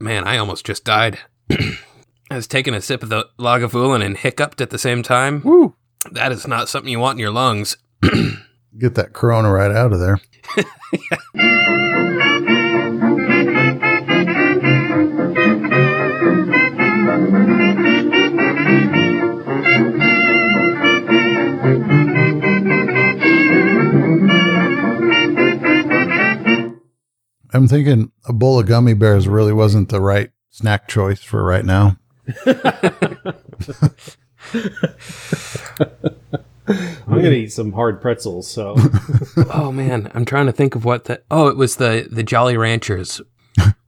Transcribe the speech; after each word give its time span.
Man, 0.00 0.24
I 0.24 0.36
almost 0.38 0.64
just 0.64 0.84
died. 0.84 1.18
I 1.50 2.36
was 2.36 2.46
taking 2.46 2.74
a 2.74 2.80
sip 2.80 3.02
of 3.02 3.08
the 3.08 3.28
Lagavulin 3.38 4.04
and 4.04 4.16
hiccuped 4.16 4.60
at 4.60 4.70
the 4.70 4.78
same 4.78 5.02
time. 5.02 5.42
Woo! 5.42 5.74
That 6.12 6.30
is 6.30 6.46
not 6.46 6.68
something 6.68 6.90
you 6.90 7.00
want 7.00 7.16
in 7.16 7.20
your 7.20 7.32
lungs. 7.32 7.76
Get 8.78 8.94
that 8.94 9.12
corona 9.12 9.50
right 9.50 9.72
out 9.72 9.92
of 9.92 9.98
there. 9.98 10.20
I'm 27.54 27.66
thinking 27.68 28.12
a 28.26 28.32
bowl 28.32 28.58
of 28.60 28.66
gummy 28.66 28.94
bears 28.94 29.26
really 29.28 29.52
wasn't 29.52 29.88
the 29.88 30.00
right 30.00 30.30
snack 30.50 30.88
choice 30.88 31.22
for 31.22 31.42
right 31.44 31.64
now. 31.64 31.96
I'm 36.70 37.14
gonna 37.22 37.30
eat 37.30 37.52
some 37.52 37.72
hard 37.72 38.00
pretzels. 38.00 38.48
So 38.48 38.76
oh 39.52 39.72
man, 39.72 40.10
I'm 40.14 40.24
trying 40.24 40.46
to 40.46 40.52
think 40.52 40.74
of 40.74 40.84
what 40.84 41.06
the 41.06 41.22
Oh, 41.30 41.48
it 41.48 41.56
was 41.56 41.76
the 41.76 42.06
the 42.10 42.22
Jolly 42.22 42.56
Ranchers. 42.56 43.20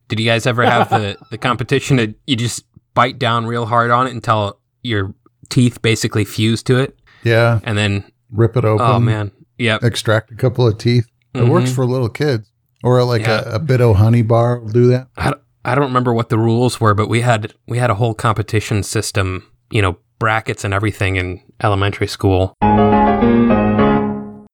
Did 0.09 0.19
you 0.19 0.27
guys 0.27 0.47
ever 0.47 0.65
have 0.65 0.89
the 0.91 1.17
the 1.31 1.39
competition 1.39 1.99
that 1.99 2.15
you 2.27 2.37
just 2.37 2.65
bite 2.95 3.19
down 3.19 3.47
real 3.47 3.67
hard 3.67 3.91
on 3.91 4.07
it 4.07 4.15
until 4.15 4.59
your 4.83 5.15
teeth 5.51 5.83
basically 5.83 6.25
fuse 6.25 6.63
to 6.65 6.79
it 6.79 6.99
Yeah, 7.23 7.61
and 7.65 7.77
then 7.77 8.11
rip 8.31 8.57
it 8.57 8.65
open. 8.65 8.87
oh 8.87 8.99
man. 8.99 9.31
Yep. 9.59 9.85
extract 9.85 10.31
a 10.33 10.35
couple 10.35 10.67
of 10.67 10.79
teeth. 10.79 11.07
It 11.35 11.47
works 11.47 11.71
Mhm. 11.71 11.75
for 11.75 11.85
little 11.85 12.09
kids. 12.09 12.50
Or 12.83 13.03
like 13.05 13.23
Yeah. 13.23 13.43
a, 13.47 13.57
a 13.57 13.59
of 13.91 13.97
honey 13.97 14.23
bar 14.23 14.59
will 14.61 14.69
do 14.69 14.87
that. 14.89 15.09
I, 15.17 15.31
don't- 15.31 15.43
I 15.65 15.75
don't 15.75 15.85
remember 15.85 16.13
what 16.15 16.31
the 16.31 16.39
rules 16.39 16.81
were, 16.81 16.95
but 16.95 17.09
we 17.09 17.21
had 17.21 17.55
we 17.69 17.79
had 17.79 17.91
a 17.91 17.95
whole 17.95 18.15
competition 18.15 18.83
system, 18.83 19.47
you 19.71 19.83
know, 19.83 19.99
brackets 20.19 20.65
and 20.65 20.73
everything 20.73 21.17
in 21.17 21.43
elementary 21.63 22.07
school. 22.07 22.55
All 22.63 24.47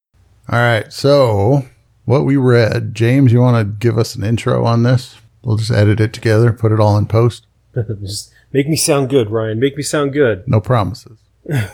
right. 0.61 0.93
So, 0.93 1.65
what 2.05 2.25
we 2.25 2.37
read, 2.37 2.95
James, 2.95 3.33
you 3.33 3.41
want 3.41 3.57
to 3.67 3.73
give 3.87 3.99
us 3.99 4.15
an 4.15 4.25
intro 4.25 4.65
on 4.65 4.83
this? 4.83 5.17
We'll 5.43 5.57
just 5.57 5.71
edit 5.71 6.01
it 6.01 6.13
together, 6.13 6.53
put 6.53 6.73
it 6.73 6.81
all 6.81 6.99
in 6.99 7.07
post. 7.07 7.47
just 8.03 8.33
make 8.53 8.69
me 8.69 8.77
sound 8.77 9.09
good, 9.09 9.31
Ryan. 9.31 9.61
Make 9.61 9.77
me 9.77 9.83
sound 9.85 10.13
good. 10.13 10.45
No 10.47 10.61
promises. 10.61 11.19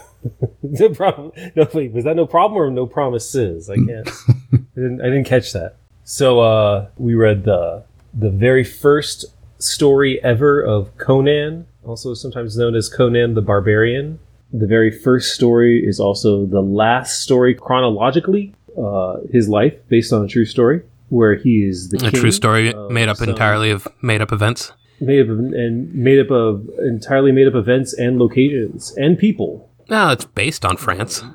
No 0.63 0.89
problem. 0.91 1.33
No 1.57 1.67
wait, 1.75 1.91
was 1.93 2.05
that 2.05 2.15
no 2.15 2.29
problem 2.29 2.57
or 2.57 2.71
no 2.71 2.87
promises? 2.87 3.69
I 3.69 3.75
can't. 3.75 4.09
I 4.09 4.57
didn't. 4.77 5.01
I 5.01 5.05
didn't 5.07 5.25
catch 5.25 5.53
that. 5.53 5.79
So 6.05 6.41
uh, 6.41 6.89
we 6.97 7.15
read 7.15 7.45
the 7.45 7.85
the 8.15 8.31
very 8.31 8.65
first 8.65 9.25
story 9.59 10.23
ever 10.23 10.61
of 10.61 10.97
Conan, 10.99 11.67
also 11.85 12.15
sometimes 12.15 12.57
known 12.57 12.75
as 12.75 12.89
Conan 12.89 13.35
the 13.35 13.43
Barbarian. 13.43 14.19
The 14.53 14.67
very 14.67 14.91
first 14.91 15.35
story 15.35 15.83
is 15.87 15.99
also 15.99 16.45
the 16.45 16.61
last 16.61 17.23
story 17.23 17.55
chronologically, 17.55 18.55
uh, 18.77 19.19
his 19.33 19.49
life 19.49 19.75
based 19.89 20.13
on 20.13 20.25
a 20.25 20.29
true 20.29 20.45
story, 20.45 20.83
where 21.09 21.37
he 21.37 21.65
is 21.65 21.89
the 21.89 22.07
A 22.07 22.11
true 22.11 22.31
story 22.33 22.75
made 22.91 23.09
up 23.09 23.17
some- 23.19 23.31
entirely 23.31 23.71
of 23.71 23.89
made 24.03 24.21
up 24.21 24.31
events. 24.33 24.73
made 25.01 25.21
up 25.23 25.29
of, 25.31 25.39
and 25.39 25.95
made 25.95 26.19
up 26.21 26.31
of 26.31 26.69
entirely 26.81 27.33
made 27.33 27.47
up 27.47 27.55
events 27.55 27.95
and 27.95 28.19
locations 28.19 28.93
and 28.99 29.17
people. 29.19 29.71
No, 29.89 30.11
it's 30.11 30.25
based 30.27 30.65
on 30.67 30.77
France. 30.77 31.23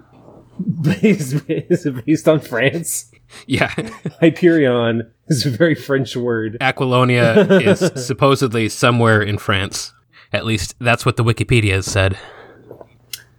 Based, 0.82 1.34
is 1.48 1.86
it 1.88 2.06
based 2.06 2.28
on 2.28 2.40
France? 2.40 3.12
Yeah. 3.46 3.74
Hyperion 4.20 5.10
is 5.28 5.46
a 5.46 5.50
very 5.50 5.76
French 5.76 6.16
word. 6.16 6.58
Aquilonia 6.62 7.62
is 7.96 8.06
supposedly 8.06 8.70
somewhere 8.70 9.22
in 9.22 9.38
France. 9.38 9.94
At 10.34 10.46
least 10.46 10.76
that's 10.80 11.06
what 11.06 11.18
the 11.18 11.24
Wikipedia 11.24 11.74
has 11.74 11.86
said. 11.86 12.18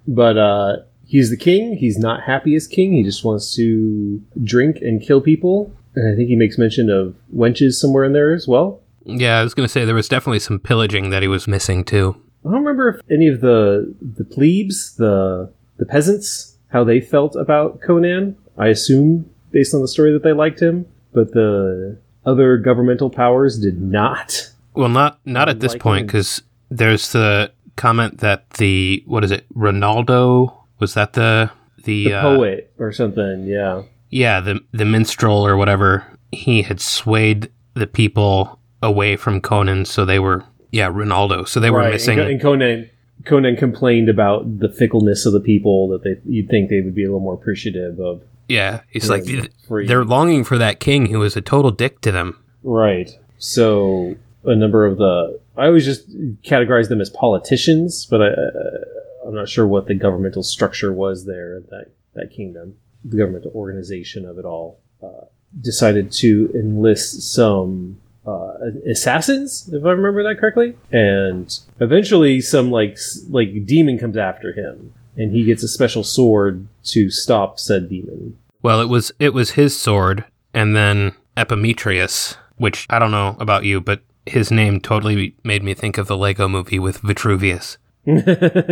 But 0.06 0.39
uh, 0.39 0.77
he's 1.06 1.31
the 1.31 1.36
king. 1.36 1.77
He's 1.77 1.98
not 1.98 2.22
happy 2.22 2.55
as 2.55 2.66
king. 2.66 2.93
He 2.93 3.03
just 3.03 3.25
wants 3.25 3.54
to 3.56 4.22
drink 4.43 4.78
and 4.81 5.00
kill 5.03 5.21
people. 5.21 5.72
And 5.94 6.12
I 6.12 6.16
think 6.16 6.28
he 6.28 6.37
makes 6.37 6.59
mention 6.59 6.91
of 6.91 7.15
wenches 7.34 7.72
somewhere 7.72 8.04
in 8.04 8.12
there 8.12 8.32
as 8.32 8.47
well. 8.47 8.81
Yeah, 9.04 9.38
I 9.38 9.43
was 9.43 9.54
going 9.54 9.66
to 9.66 9.72
say 9.72 9.84
there 9.84 9.94
was 9.94 10.09
definitely 10.09 10.38
some 10.38 10.59
pillaging 10.59 11.10
that 11.10 11.22
he 11.22 11.28
was 11.28 11.48
missing 11.48 11.84
too. 11.84 12.21
I 12.44 12.50
don't 12.50 12.60
remember 12.60 12.88
if 12.88 13.00
any 13.10 13.27
of 13.28 13.41
the 13.41 13.94
the 14.00 14.25
plebes, 14.25 14.97
the 14.97 15.53
the 15.77 15.87
peasants, 15.87 16.56
how 16.69 16.84
they 16.84 17.00
felt 17.00 17.34
about 17.37 17.81
Conan. 17.81 18.37
I 18.56 18.69
assume 18.69 19.31
based 19.50 19.75
on 19.75 19.81
the 19.81 19.88
story 19.88 20.12
that 20.12 20.22
they 20.22 20.32
liked 20.32 20.60
him, 20.60 20.86
but 21.12 21.32
the 21.32 21.98
other 22.25 22.56
governmental 22.59 23.10
powers 23.10 23.59
did 23.59 23.81
not. 23.81 24.50
Well, 24.75 24.88
not 24.88 25.19
not 25.25 25.48
at 25.48 25.60
this 25.60 25.72
Like 25.72 25.82
point 25.82 26.06
because 26.06 26.42
there's 26.70 27.12
the 27.12 27.50
comment 27.76 28.19
that 28.19 28.50
the 28.50 29.03
what 29.06 29.25
is 29.25 29.31
it? 29.31 29.47
Rinaldo 29.54 30.54
was 30.78 30.94
that 30.94 31.14
the 31.14 31.50
the, 31.84 32.04
The 32.04 32.14
uh, 32.14 32.22
poet 32.22 32.72
or 32.78 32.92
something, 32.92 33.47
yeah. 33.47 33.82
Yeah, 34.10 34.41
the 34.41 34.60
the 34.72 34.84
minstrel 34.84 35.47
or 35.47 35.56
whatever. 35.56 36.06
He 36.32 36.62
had 36.62 36.80
swayed 36.80 37.50
the 37.75 37.86
people 37.86 38.59
away 38.82 39.16
from 39.16 39.41
Conan, 39.41 39.84
so 39.86 40.04
they 40.04 40.19
were 40.19 40.44
yeah 40.70 40.91
Rinaldo. 40.92 41.44
So 41.44 41.60
they 41.60 41.70
were 41.70 41.78
Right, 41.78 41.92
missing. 41.92 42.19
And, 42.19 42.28
and 42.28 42.41
Conan 42.41 42.91
Conan 43.25 43.56
complained 43.56 44.09
about 44.09 44.60
the 44.60 44.69
fickleness 44.69 45.26
of 45.26 45.32
the 45.32 45.41
people 45.41 45.88
that 45.88 46.04
they 46.04 46.16
you'd 46.25 46.48
think 46.48 46.69
they 46.70 46.80
would 46.82 46.94
be 46.94 47.04
a 47.04 47.09
little 47.09 47.20
more 47.20 47.34
appreciative 47.34 47.98
of. 47.98 48.22
Yeah, 48.48 48.81
he's 48.88 49.09
like 49.09 49.25
free. 49.66 49.86
they're 49.86 50.04
longing 50.04 50.44
for 50.44 50.59
that 50.59 50.81
king 50.81 51.06
who 51.06 51.19
was 51.19 51.36
a 51.36 51.41
total 51.41 51.70
dick 51.70 52.00
to 52.00 52.12
them. 52.12 52.42
Right. 52.62 53.10
So 53.38 54.16
a 54.44 54.56
number 54.56 54.86
of 54.86 54.98
the 54.98 55.41
I 55.56 55.66
always 55.66 55.84
just 55.84 56.09
categorize 56.42 56.88
them 56.88 57.00
as 57.00 57.10
politicians, 57.10 58.06
but 58.06 58.22
I, 58.22 58.26
uh, 58.28 59.28
I'm 59.28 59.34
not 59.34 59.48
sure 59.48 59.66
what 59.66 59.86
the 59.86 59.94
governmental 59.94 60.42
structure 60.42 60.92
was 60.92 61.26
there 61.26 61.60
that 61.70 61.91
that 62.14 62.31
kingdom, 62.31 62.76
the 63.04 63.19
governmental 63.19 63.53
organization 63.54 64.25
of 64.25 64.38
it 64.38 64.44
all. 64.44 64.80
Uh, 65.03 65.26
decided 65.60 66.12
to 66.12 66.50
enlist 66.54 67.22
some 67.32 67.98
uh, 68.26 68.53
assassins, 68.91 69.70
if 69.72 69.84
I 69.84 69.91
remember 69.91 70.22
that 70.25 70.38
correctly, 70.38 70.76
and 70.92 71.59
eventually 71.80 72.41
some 72.41 72.70
like 72.70 72.98
like 73.30 73.65
demon 73.65 73.98
comes 73.98 74.16
after 74.16 74.53
him, 74.53 74.92
and 75.19 75.33
he 75.33 75.45
gets 75.45 75.62
a 75.62 75.69
special 75.69 76.05
sword 76.05 76.67
to 76.84 77.11
stop 77.11 77.59
said 77.59 77.91
demon. 77.91 78.39
Well, 78.62 78.81
it 78.81 78.89
was 78.89 79.12
it 79.19 79.34
was 79.34 79.51
his 79.51 79.79
sword, 79.79 80.25
and 80.55 80.75
then 80.75 81.12
Epemitreus, 81.37 82.37
which 82.56 82.87
I 82.89 82.99
don't 82.99 83.11
know 83.11 83.37
about 83.39 83.65
you, 83.65 83.81
but 83.81 84.03
his 84.25 84.51
name 84.51 84.81
totally 84.81 85.34
made 85.45 85.62
me 85.62 85.75
think 85.75 85.99
of 85.99 86.07
the 86.07 86.17
Lego 86.17 86.49
movie 86.49 86.78
with 86.78 86.99
Vitruvius. 86.99 87.77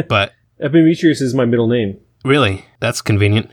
But 0.08 0.32
Epemitreus 0.60 1.20
is 1.20 1.34
my 1.34 1.44
middle 1.44 1.68
name. 1.68 1.98
Really? 2.24 2.64
That's 2.80 3.02
convenient. 3.02 3.50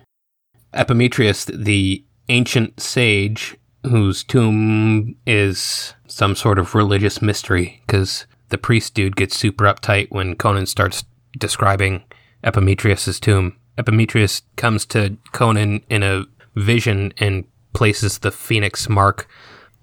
Epemitreus, 0.74 1.46
the 1.46 2.04
ancient 2.30 2.80
sage 2.80 3.58
whose 3.84 4.24
tomb 4.24 5.16
is 5.28 5.94
some 6.08 6.36
sort 6.36 6.58
of 6.58 6.74
religious 6.74 7.22
mystery, 7.22 7.82
because 7.86 8.26
the 8.50 8.58
priest 8.58 8.94
dude 8.94 9.18
gets 9.18 9.36
super 9.36 9.66
uptight 9.66 10.08
when 10.10 10.36
Conan 10.36 10.66
starts 10.66 11.04
describing 11.38 12.04
Epemitreus's 12.44 13.20
tomb. 13.20 13.58
Epemitreus 13.78 14.42
comes 14.56 14.86
to 14.88 15.18
Conan 15.32 15.84
in 15.90 16.04
a 16.04 16.26
vision 16.56 17.14
and 17.18 17.46
places 17.74 18.20
the 18.20 18.32
phoenix 18.32 18.88
mark 18.88 19.28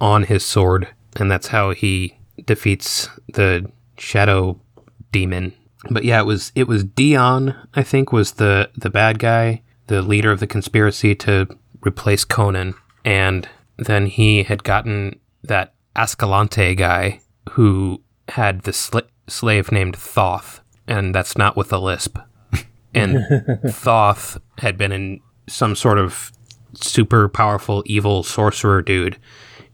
on 0.00 0.25
his 0.25 0.44
sword, 0.44 0.88
and 1.16 1.31
that's 1.31 1.49
how 1.49 1.70
he 1.72 2.19
defeats 2.47 3.09
the 3.32 3.70
shadow 3.99 4.60
demon. 5.12 5.53
But 5.91 6.04
yeah, 6.04 6.20
it 6.20 6.26
was 6.26 6.53
it 6.54 6.69
was 6.69 6.84
Dion, 6.84 7.56
I 7.75 7.82
think, 7.82 8.12
was 8.12 8.32
the 8.32 8.70
the 8.76 8.91
bad 8.91 9.19
guy, 9.19 9.62
the 9.87 10.03
leader 10.03 10.31
of 10.31 10.41
the 10.41 10.47
conspiracy 10.47 11.15
to 11.16 11.49
replace 11.84 12.25
Conan, 12.25 12.75
and 13.04 13.49
then 13.78 14.06
he 14.06 14.43
had 14.43 14.62
gotten 14.62 15.19
that 15.43 15.75
Ascalante 15.97 16.75
guy 16.75 17.20
who 17.50 18.03
had 18.28 18.62
the 18.62 18.73
sl- 18.73 18.99
slave 19.26 19.73
named 19.73 19.96
Thoth, 19.96 20.61
and 20.87 21.14
that's 21.14 21.37
not 21.37 21.56
with 21.56 21.73
a 21.73 21.79
lisp. 21.79 22.19
And 22.94 23.60
Thoth 23.69 24.38
had 24.58 24.76
been 24.76 24.92
in 24.92 25.20
some 25.48 25.75
sort 25.76 25.98
of 25.98 26.32
super 26.75 27.28
powerful 27.28 27.82
evil 27.87 28.22
sorcerer 28.22 28.82
dude 28.82 29.19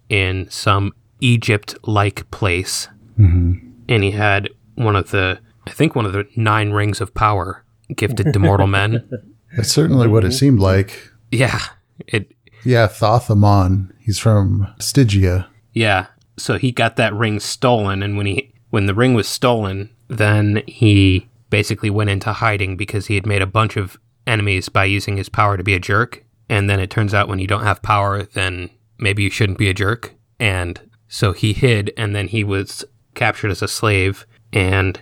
in 0.09 0.49
some 0.51 0.93
Egypt-like 1.21 2.31
place 2.31 2.89
mm-hmm. 3.19 3.55
and 3.89 4.05
he 4.05 4.11
had 4.13 4.49
one 4.75 4.97
of 4.97 5.11
the 5.11 5.39
I 5.67 5.71
think 5.73 5.97
one 5.97 6.07
of 6.07 6.13
the 6.13 6.27
nine 6.37 6.71
rings 6.71 7.01
of 7.01 7.13
power 7.15 7.65
gifted 7.95 8.33
to 8.33 8.39
mortal 8.39 8.69
men. 8.69 9.09
That's 9.57 9.71
certainly 9.71 10.07
what 10.07 10.25
it 10.25 10.29
mm-hmm. 10.29 10.35
seemed 10.35 10.61
like. 10.61 11.11
Yeah. 11.31 11.61
It 12.07 12.33
Yeah, 12.65 12.87
Thoth-Amon. 12.87 13.93
He's 14.01 14.19
from 14.19 14.73
Stygia. 14.79 15.49
yeah. 15.73 16.07
So 16.39 16.59
he 16.59 16.71
got 16.71 16.97
that 16.97 17.15
ring 17.15 17.41
stolen 17.41 18.03
and 18.03 18.17
when 18.17 18.27
he 18.27 18.53
when 18.71 18.87
the 18.87 18.95
ring 18.95 19.15
was 19.15 19.27
stolen, 19.27 19.91
then 20.09 20.63
he 20.67 21.29
basically 21.51 21.91
went 21.91 22.11
into 22.11 22.33
hiding 22.33 22.77
because 22.77 23.07
he 23.07 23.15
had 23.15 23.27
made 23.27 23.43
a 23.43 23.47
bunch 23.47 23.77
of 23.77 23.99
enemies 24.27 24.69
by 24.69 24.85
using 24.85 25.17
his 25.17 25.29
power 25.29 25.57
to 25.57 25.65
be 25.65 25.75
a 25.75 25.81
jerk. 25.81 26.25
And 26.49 26.69
then 26.69 26.81
it 26.81 26.91
turns 26.91 27.15
out 27.15 27.29
when 27.29 27.39
you 27.39 27.47
don't 27.47 27.65
have 27.65 27.83
power, 27.83 28.23
then 28.23 28.71
maybe 28.99 29.23
you 29.23 29.31
shouldn't 29.31 29.59
be 29.59 29.69
a 29.69 29.75
jerk. 29.75 30.15
And 30.39 30.81
so 31.09 31.33
he 31.33 31.53
hid 31.53 31.93
and 31.97 32.15
then 32.15 32.29
he 32.29 32.45
was 32.45 32.85
captured 33.15 33.51
as 33.51 33.63
a 33.63 33.69
slave. 33.69 34.27
And 34.53 35.01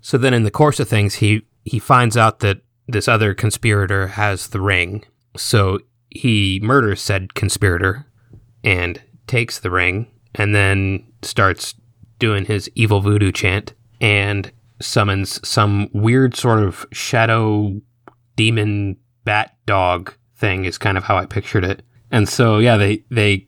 so 0.00 0.18
then 0.18 0.34
in 0.34 0.44
the 0.44 0.50
course 0.50 0.80
of 0.80 0.88
things, 0.88 1.16
he, 1.16 1.42
he 1.64 1.78
finds 1.78 2.16
out 2.16 2.40
that 2.40 2.60
this 2.88 3.08
other 3.08 3.34
conspirator 3.34 4.08
has 4.08 4.48
the 4.48 4.60
ring. 4.60 5.04
So 5.36 5.80
he 6.10 6.60
murders 6.62 7.00
said 7.00 7.34
conspirator 7.34 8.06
and 8.64 9.00
takes 9.26 9.58
the 9.58 9.70
ring 9.70 10.10
and 10.34 10.54
then 10.54 11.06
starts 11.22 11.74
doing 12.18 12.44
his 12.44 12.68
evil 12.74 13.00
voodoo 13.00 13.32
chant 13.32 13.74
and 14.00 14.50
summons 14.80 15.46
some 15.46 15.88
weird 15.92 16.36
sort 16.36 16.62
of 16.62 16.86
shadow 16.92 17.80
demon 18.36 18.96
bat 19.24 19.56
dog 19.66 20.14
thing 20.36 20.64
is 20.64 20.78
kind 20.78 20.96
of 20.96 21.04
how 21.04 21.16
I 21.16 21.26
pictured 21.26 21.64
it. 21.64 21.82
And 22.10 22.28
so 22.28 22.58
yeah, 22.58 22.76
they 22.76 23.04
they 23.10 23.46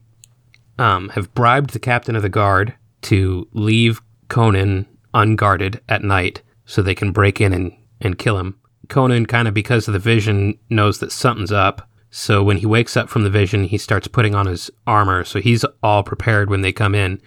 um, 0.79 1.09
have 1.11 1.35
bribed 1.35 1.71
the 1.71 1.79
captain 1.79 2.17
of 2.17 2.23
the 2.23 2.29
guard 2.29 2.75
to 3.03 3.49
leave 3.53 4.01
Conan 4.29 4.87
unguarded 5.15 5.81
at 5.89 6.03
night 6.03 6.43
so 6.65 6.81
they 6.81 6.95
can 6.95 7.13
break 7.13 7.41
in 7.41 7.53
and, 7.53 7.73
and 8.01 8.19
kill 8.19 8.39
him. 8.39 8.59
Conan 8.89 9.27
kind 9.27 9.49
of 9.49 9.55
because 9.55 9.89
of 9.89 9.93
the 9.93 9.99
vision 9.99 10.59
knows 10.71 10.99
that 10.99 11.13
something's 11.13 11.53
up. 11.53 11.89
So 12.11 12.43
when 12.43 12.59
he 12.59 12.67
wakes 12.67 12.97
up 12.97 13.09
from 13.09 13.23
the 13.23 13.31
vision, 13.31 13.65
he 13.65 13.79
starts 13.79 14.09
putting 14.09 14.35
on 14.35 14.47
his 14.47 14.71
armor. 14.87 15.25
So 15.25 15.41
he's 15.41 15.65
all 15.83 16.03
prepared 16.03 16.51
when 16.51 16.61
they 16.61 16.73
come 16.73 16.95
in. 16.95 17.21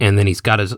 And 0.00 0.18
then 0.18 0.26
he's 0.26 0.40
got 0.40 0.58
his 0.58 0.74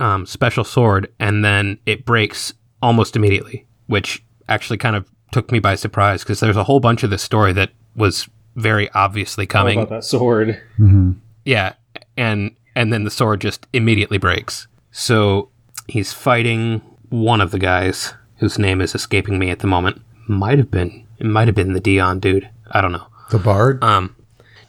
um, 0.00 0.26
special 0.26 0.64
sword, 0.64 1.12
and 1.18 1.44
then 1.44 1.78
it 1.86 2.04
breaks 2.04 2.52
almost 2.80 3.16
immediately, 3.16 3.66
which 3.86 4.24
actually 4.48 4.78
kind 4.78 4.96
of 4.96 5.08
took 5.30 5.50
me 5.52 5.58
by 5.58 5.74
surprise 5.74 6.22
because 6.22 6.40
there's 6.40 6.56
a 6.56 6.64
whole 6.64 6.80
bunch 6.80 7.02
of 7.02 7.10
this 7.10 7.22
story 7.22 7.52
that 7.52 7.70
was 7.96 8.28
very 8.56 8.90
obviously 8.90 9.44
How 9.46 9.60
coming. 9.60 9.78
about 9.78 9.90
that 9.90 10.04
sword? 10.04 10.60
hmm 10.76 11.12
Yeah, 11.44 11.74
and 12.16 12.54
and 12.74 12.92
then 12.92 13.04
the 13.04 13.10
sword 13.10 13.40
just 13.40 13.66
immediately 13.72 14.18
breaks. 14.18 14.66
So 14.90 15.50
he's 15.88 16.12
fighting 16.12 16.80
one 17.10 17.40
of 17.40 17.50
the 17.50 17.58
guys 17.58 18.14
whose 18.36 18.58
name 18.58 18.80
is 18.80 18.94
escaping 18.94 19.38
me 19.38 19.50
at 19.50 19.60
the 19.60 19.66
moment. 19.66 20.02
Might 20.26 20.58
have 20.58 20.70
been 20.70 21.06
it 21.18 21.26
might 21.26 21.48
have 21.48 21.54
been 21.54 21.72
the 21.72 21.80
Dion 21.80 22.18
dude. 22.20 22.48
I 22.70 22.80
don't 22.80 22.92
know. 22.92 23.06
The 23.30 23.38
bard. 23.38 23.82
Um, 23.84 24.16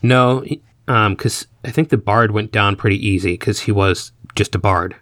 no, 0.02 0.44
um, 0.88 1.16
because 1.16 1.48
I 1.66 1.72
think 1.72 1.90
the 1.90 1.98
bard 1.98 2.32
went 2.32 2.52
down 2.52 2.76
pretty 2.76 3.06
easy 3.06 3.34
because 3.34 3.62
he 3.62 3.72
was 3.72 4.12
just 4.36 4.56
a 4.56 4.60
bard, 4.60 4.96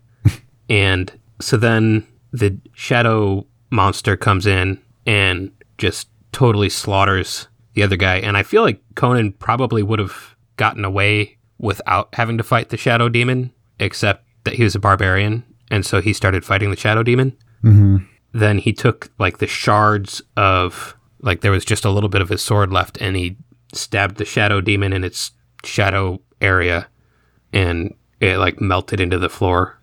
and 0.69 1.11
so 1.39 1.57
then 1.57 2.07
the 2.31 2.57
shadow 2.73 3.45
monster 3.69 4.15
comes 4.15 4.45
in 4.45 4.81
and 5.05 5.51
just 5.77 6.07
totally 6.31 6.69
slaughters 6.69 7.47
the 7.73 7.83
other 7.83 7.95
guy. 7.95 8.17
And 8.17 8.37
I 8.37 8.43
feel 8.43 8.61
like 8.61 8.81
Conan 8.95 9.33
probably 9.33 9.83
would 9.83 9.99
have 9.99 10.35
gotten 10.57 10.85
away 10.85 11.37
without 11.57 12.13
having 12.13 12.37
to 12.37 12.43
fight 12.43 12.69
the 12.69 12.77
shadow 12.77 13.09
demon, 13.09 13.51
except 13.79 14.25
that 14.43 14.55
he 14.55 14.63
was 14.63 14.75
a 14.75 14.79
barbarian, 14.79 15.43
and 15.69 15.85
so 15.85 16.01
he 16.01 16.13
started 16.13 16.45
fighting 16.45 16.69
the 16.69 16.77
shadow 16.77 17.03
demon. 17.03 17.37
Hmm 17.61 17.97
then 18.33 18.57
he 18.57 18.73
took 18.73 19.11
like 19.19 19.37
the 19.37 19.47
shards 19.47 20.21
of 20.37 20.95
like 21.21 21.41
there 21.41 21.51
was 21.51 21.65
just 21.65 21.85
a 21.85 21.89
little 21.89 22.09
bit 22.09 22.21
of 22.21 22.29
his 22.29 22.41
sword 22.41 22.71
left 22.71 22.97
and 23.01 23.15
he 23.15 23.37
stabbed 23.73 24.17
the 24.17 24.25
shadow 24.25 24.61
demon 24.61 24.93
in 24.93 25.03
its 25.03 25.31
shadow 25.63 26.19
area 26.39 26.87
and 27.53 27.93
it 28.19 28.37
like 28.37 28.59
melted 28.61 28.99
into 28.99 29.19
the 29.19 29.29
floor 29.29 29.77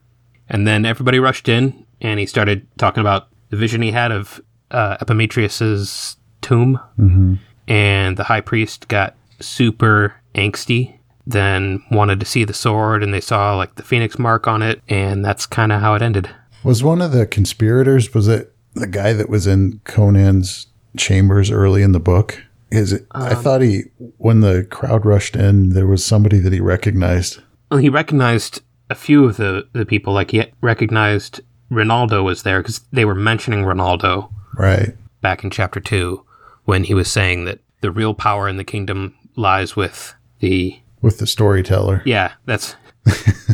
and 0.49 0.67
then 0.67 0.85
everybody 0.85 1.19
rushed 1.19 1.49
in 1.49 1.85
and 2.01 2.21
he 2.21 2.27
started 2.27 2.67
talking 2.79 3.01
about 3.01 3.29
the 3.51 3.57
vision 3.57 3.83
he 3.83 3.91
had 3.91 4.13
of 4.13 4.41
uh, 4.71 4.97
Epemitreus's 5.01 6.17
tomb 6.41 6.81
hmm 6.97 7.35
and 7.67 8.17
the 8.17 8.25
high 8.25 8.41
priest 8.41 8.89
got 8.89 9.15
super 9.41 10.15
angsty 10.35 10.99
then 11.27 11.83
wanted 11.91 12.19
to 12.19 12.25
see 12.25 12.43
the 12.45 12.55
sword 12.55 13.03
and 13.03 13.13
they 13.13 13.21
saw 13.21 13.55
like 13.55 13.75
the 13.75 13.83
phoenix 13.83 14.19
mark 14.19 14.47
on 14.47 14.63
it 14.63 14.81
and 14.89 15.23
that's 15.23 15.45
kind 15.45 15.71
of 15.71 15.81
how 15.81 15.95
it 15.95 16.01
ended 16.01 16.31
Was 16.65 16.83
one 16.83 17.03
of 17.03 17.13
the 17.13 17.27
conspirators? 17.27 18.15
Was 18.15 18.27
it 18.27 18.55
the 18.75 18.87
guy 18.87 19.13
that 19.13 19.29
was 19.29 19.47
in 19.47 19.81
Conan's 19.85 20.69
chambers 20.97 21.51
early 21.51 21.83
in 21.83 21.93
the 21.93 22.01
book? 22.01 22.43
Is 22.71 22.93
it? 22.93 23.07
I 23.13 23.35
thought 23.35 23.61
he, 23.63 23.85
when 24.19 24.41
the 24.41 24.67
crowd 24.71 25.07
rushed 25.07 25.37
in, 25.37 25.71
there 25.71 25.87
was 25.87 26.05
somebody 26.05 26.39
that 26.39 26.53
he 26.53 26.61
recognized. 26.61 27.41
Well, 27.71 27.81
he 27.81 27.89
recognized 27.89 28.63
a 28.91 28.95
few 28.95 29.25
of 29.25 29.37
the, 29.37 29.69
the 29.73 29.85
people. 29.87 30.13
Like 30.13 30.31
he 30.31 30.45
recognized 30.61 31.41
Rinaldo 31.71 32.23
was 32.23 32.43
there 32.43 32.61
because 32.61 32.81
they 32.93 33.05
were 33.05 33.15
mentioning 33.15 33.65
Rinaldo 33.65 34.31
Right. 34.57 34.97
back 35.21 35.45
in 35.45 35.51
chapter 35.51 35.81
two 35.81 36.25
when 36.65 36.85
he 36.85 36.95
was 36.95 37.11
saying 37.11 37.45
that 37.47 37.61
the 37.81 37.91
real 37.91 38.15
power 38.15 38.49
in 38.49 38.57
the 38.57 38.65
kingdom 38.65 39.15
lies 39.37 39.77
with 39.77 40.15
the. 40.41 40.79
With 41.01 41.19
the 41.19 41.27
storyteller. 41.27 42.03
Yeah, 42.05 42.33
that's. 42.47 42.75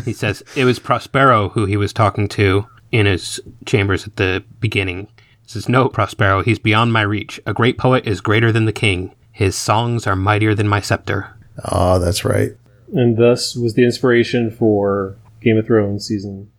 he 0.04 0.12
says 0.14 0.42
it 0.56 0.64
was 0.64 0.78
Prospero 0.78 1.50
who 1.50 1.66
he 1.66 1.76
was 1.76 1.92
talking 1.92 2.26
to 2.28 2.66
in 2.90 3.06
his 3.06 3.40
chambers 3.66 4.06
at 4.06 4.16
the 4.16 4.42
beginning. 4.60 5.08
He 5.42 5.48
says, 5.48 5.68
No, 5.68 5.88
Prospero, 5.88 6.42
he's 6.42 6.58
beyond 6.58 6.92
my 6.92 7.02
reach. 7.02 7.40
A 7.46 7.52
great 7.52 7.76
poet 7.76 8.06
is 8.06 8.20
greater 8.20 8.50
than 8.50 8.64
the 8.64 8.72
king. 8.72 9.14
His 9.30 9.54
songs 9.56 10.06
are 10.06 10.16
mightier 10.16 10.54
than 10.54 10.68
my 10.68 10.80
scepter. 10.80 11.36
Oh, 11.70 11.98
that's 11.98 12.24
right. 12.24 12.52
And 12.94 13.16
thus 13.16 13.54
was 13.56 13.74
the 13.74 13.84
inspiration 13.84 14.50
for 14.50 15.16
Game 15.44 15.58
of 15.58 15.66
Thrones 15.66 16.06
season 16.06 16.50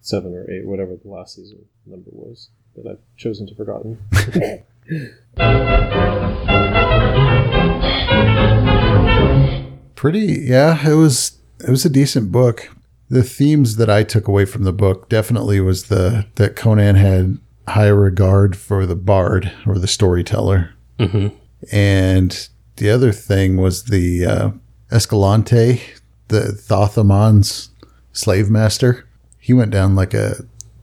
seven 0.00 0.34
or 0.34 0.50
eight, 0.50 0.66
whatever 0.66 0.96
the 0.96 1.08
last 1.08 1.36
season 1.36 1.64
number 1.86 2.10
was 2.12 2.48
that 2.74 2.86
I've 2.86 2.98
chosen 3.16 3.46
to 3.46 3.54
forgotten. 3.54 3.98
Pretty, 9.94 10.42
yeah. 10.42 10.90
It 10.90 10.94
was. 10.94 11.38
It 11.60 11.70
was 11.70 11.84
a 11.84 11.90
decent 11.90 12.32
book. 12.32 12.68
The 13.08 13.22
themes 13.22 13.76
that 13.76 13.88
I 13.88 14.02
took 14.02 14.26
away 14.26 14.44
from 14.44 14.64
the 14.64 14.72
book 14.72 15.08
definitely 15.08 15.60
was 15.60 15.84
the 15.84 16.26
that 16.34 16.56
Conan 16.56 16.96
had 16.96 17.38
high 17.68 17.86
regard 17.86 18.56
for 18.56 18.86
the 18.86 18.96
bard 18.96 19.52
or 19.64 19.78
the 19.78 19.86
storyteller, 19.86 20.74
hmm 20.98 21.28
and 21.70 22.48
the 22.76 22.90
other 22.90 23.12
thing 23.12 23.56
was 23.56 23.84
the 23.84 24.26
uh, 24.26 24.50
Ascalante, 24.90 25.80
the 26.26 26.52
Thoth-Amon's 26.52 27.68
slave 28.12 28.50
master. 28.50 29.06
He 29.38 29.52
went 29.52 29.70
down 29.70 29.94
like 29.96 30.14
a 30.14 30.36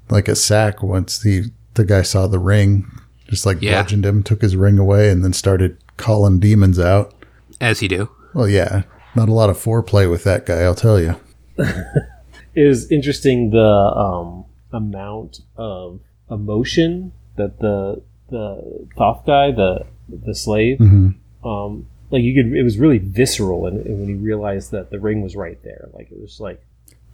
like 0.10 0.28
a 0.28 0.36
sack 0.36 0.81
once 0.84 1.20
the 1.20 1.52
the 1.76 1.86
guy 1.86 2.02
saw 2.02 2.28
the 2.28 2.40
ring, 2.40 2.86
just 3.28 3.46
like 3.46 3.62
Yeah. 3.62 3.81
bludgeoned 3.81 4.06
him, 4.06 4.24
took 4.24 4.42
his 4.42 4.56
ring 4.56 4.78
away, 4.80 5.10
and 5.10 5.24
then 5.24 5.34
started 5.34 5.78
calling 5.98 6.40
demons 6.40 6.80
out. 6.80 7.14
As 7.62 7.80
he 7.80 7.88
do. 7.88 8.10
Well, 8.34 8.48
yeah, 8.48 8.84
not 9.16 9.30
a 9.30 9.34
lot 9.34 9.50
of 9.50 9.58
foreplay 9.58 10.10
with 10.10 10.24
that 10.24 10.46
guy, 10.46 10.62
I'll 10.62 10.76
tell 10.76 11.00
you. 11.00 11.16
It 11.58 12.66
is 12.66 12.92
interesting 12.92 13.52
the 13.52 13.60
um, 13.60 14.46
amount 14.72 15.42
of 15.56 16.00
emotion 16.30 17.12
that 17.38 17.59
the 17.59 18.02
the 18.30 18.88
Thoth 18.98 19.26
guy, 19.26 19.52
the 19.52 19.86
the 20.07 20.36
slave, 20.36 20.78
hmm 20.80 21.09
um, 21.44 21.88
like 22.12 22.24
you 22.24 22.33
could. 22.36 22.54
It 22.54 22.64
was 22.64 22.78
really 22.78 22.98
visceral, 22.98 23.66
and, 23.68 23.86
and 23.86 24.00
when 24.00 24.09
he 24.09 24.16
realized 24.16 24.71
that 24.71 24.90
the 24.90 25.00
ring 25.00 25.21
was 25.21 25.36
right 25.36 25.62
there, 25.64 25.88
like 25.94 26.12
it 26.12 26.19
was 26.19 26.40
like 26.40 26.62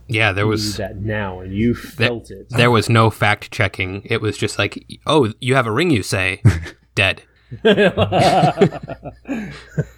Yeah, 0.08 0.32
there 0.32 0.48
was. 0.48 0.78
that 0.78 0.98
now, 0.98 1.40
and 1.40 1.54
you 1.54 1.74
felt 1.74 2.30
it. 2.30 2.50
There 2.50 2.70
was 2.72 2.90
no 2.90 3.10
fact 3.10 3.52
checking. 3.52 4.04
It 4.06 4.22
was 4.22 4.38
just 4.38 4.60
like, 4.60 4.86
oh, 5.08 5.34
you 5.40 5.56
have 5.56 5.66
a 5.68 5.72
ring, 5.72 5.90
you 5.90 6.04
say? 6.04 6.42
Dead. 6.96 7.24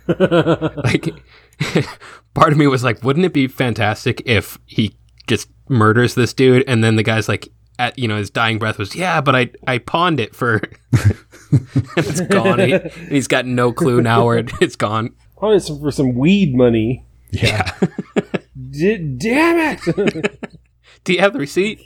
Like, 0.07 1.09
part 2.33 2.51
of 2.51 2.57
me 2.57 2.67
was 2.67 2.83
like, 2.83 3.03
wouldn't 3.03 3.25
it 3.25 3.33
be 3.33 3.47
fantastic 3.47 4.21
if 4.25 4.57
he 4.65 4.95
just 5.27 5.49
murders 5.69 6.15
this 6.15 6.33
dude 6.33 6.63
and 6.67 6.83
then 6.83 6.95
the 6.95 7.03
guy's 7.03 7.27
like, 7.27 7.49
at 7.79 7.97
you 7.99 8.07
know, 8.07 8.17
his 8.17 8.29
dying 8.29 8.57
breath 8.57 8.77
was, 8.79 8.95
yeah, 8.95 9.21
but 9.21 9.35
I 9.35 9.51
I 9.67 9.77
pawned 9.77 10.19
it 10.19 10.35
for. 10.35 10.61
it's 11.97 12.21
gone. 12.21 12.59
He, 12.59 12.79
he's 13.09 13.27
got 13.27 13.45
no 13.45 13.71
clue 13.71 14.01
now 14.01 14.25
where 14.25 14.39
it, 14.39 14.51
it's 14.59 14.75
gone. 14.75 15.13
Oh, 15.39 15.51
it's 15.51 15.69
for 15.69 15.91
some 15.91 16.15
weed 16.15 16.55
money. 16.55 17.05
Yeah. 17.31 17.71
D- 18.71 19.15
damn 19.17 19.77
it! 19.77 20.39
Do 21.03 21.13
you 21.13 21.19
have 21.19 21.33
the 21.33 21.39
receipt? 21.39 21.79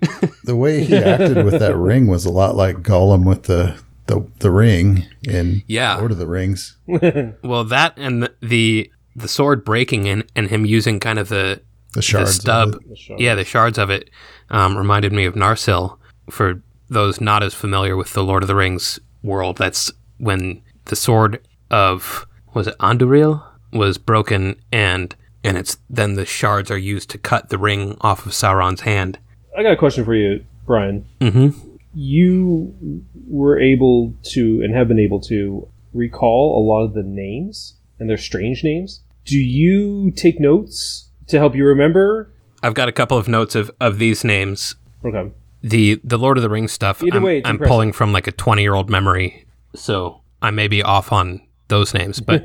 the 0.44 0.54
way 0.56 0.84
he 0.84 0.96
acted 0.96 1.44
with 1.44 1.58
that 1.58 1.76
ring 1.90 2.06
was 2.06 2.24
a 2.24 2.30
lot 2.30 2.54
like 2.56 2.76
Gollum 2.82 3.24
with 3.26 3.44
the 3.44 3.80
the, 4.06 4.26
the 4.38 4.50
ring 4.50 5.04
in 5.24 5.62
Yeah. 5.66 5.96
Lord 5.96 6.12
of 6.12 6.18
the 6.18 6.26
Rings. 6.26 6.76
Well, 6.86 7.64
that 7.64 7.94
and 7.96 8.22
the 8.22 8.34
the, 8.40 8.90
the 9.16 9.28
sword 9.28 9.64
breaking 9.64 10.08
and, 10.08 10.24
and 10.34 10.48
him 10.48 10.64
using 10.64 10.98
kind 11.00 11.18
of 11.18 11.28
the 11.28 11.60
The 11.92 12.02
shards. 12.02 12.38
the 12.38 12.52
of 12.52 12.74
stub. 12.74 12.82
it. 12.90 13.20
Yeah, 13.20 13.34
the 13.34 13.44
shards 13.44 13.76
of 13.78 13.90
it 13.90 14.08
um, 14.50 14.76
reminded 14.78 15.12
me 15.12 15.24
of 15.24 15.34
Narsil. 15.34 15.98
For 16.30 16.62
those 16.88 17.20
not 17.20 17.42
as 17.42 17.52
familiar 17.54 17.96
with 17.96 18.12
the 18.14 18.22
Lord 18.24 18.42
of 18.42 18.46
the 18.48 18.54
Rings 18.54 18.98
world, 19.22 19.56
that's 19.58 19.92
when 20.18 20.62
the 20.86 20.96
sword 20.96 21.40
of 21.70 22.26
was 22.54 22.66
it 22.66 22.78
Anduril 22.78 23.42
was 23.72 23.98
broken, 23.98 24.56
and 24.72 25.14
and 25.48 25.56
it's 25.58 25.78
then 25.88 26.14
the 26.14 26.26
shards 26.26 26.70
are 26.70 26.78
used 26.78 27.10
to 27.10 27.18
cut 27.18 27.48
the 27.48 27.58
ring 27.58 27.96
off 28.00 28.26
of 28.26 28.32
Sauron's 28.32 28.82
hand. 28.82 29.18
I 29.56 29.62
got 29.62 29.72
a 29.72 29.76
question 29.76 30.04
for 30.04 30.14
you, 30.14 30.44
Brian. 30.66 31.06
Mm-hmm. 31.20 31.58
You 31.94 33.04
were 33.26 33.58
able 33.58 34.14
to, 34.24 34.62
and 34.62 34.74
have 34.74 34.88
been 34.88 35.00
able 35.00 35.20
to, 35.22 35.66
recall 35.94 36.58
a 36.58 36.62
lot 36.62 36.84
of 36.84 36.92
the 36.92 37.02
names 37.02 37.74
and 37.98 38.08
their 38.08 38.18
strange 38.18 38.62
names. 38.62 39.00
Do 39.24 39.38
you 39.38 40.10
take 40.10 40.38
notes 40.38 41.08
to 41.28 41.38
help 41.38 41.54
you 41.54 41.64
remember? 41.66 42.30
I've 42.62 42.74
got 42.74 42.88
a 42.88 42.92
couple 42.92 43.16
of 43.16 43.26
notes 43.26 43.54
of, 43.54 43.70
of 43.80 43.98
these 43.98 44.22
names. 44.22 44.76
Okay. 45.04 45.30
The 45.62 46.00
the 46.04 46.18
Lord 46.18 46.36
of 46.36 46.42
the 46.42 46.50
Rings 46.50 46.72
stuff. 46.72 47.02
Either 47.02 47.16
I'm, 47.16 47.22
way, 47.22 47.42
I'm 47.44 47.52
impressive. 47.52 47.68
pulling 47.68 47.92
from 47.92 48.12
like 48.12 48.26
a 48.26 48.32
20 48.32 48.62
year 48.62 48.74
old 48.74 48.90
memory, 48.90 49.46
so 49.74 50.20
I 50.40 50.50
may 50.50 50.68
be 50.68 50.82
off 50.82 51.10
on 51.10 51.40
those 51.66 51.94
names, 51.94 52.20
but 52.20 52.44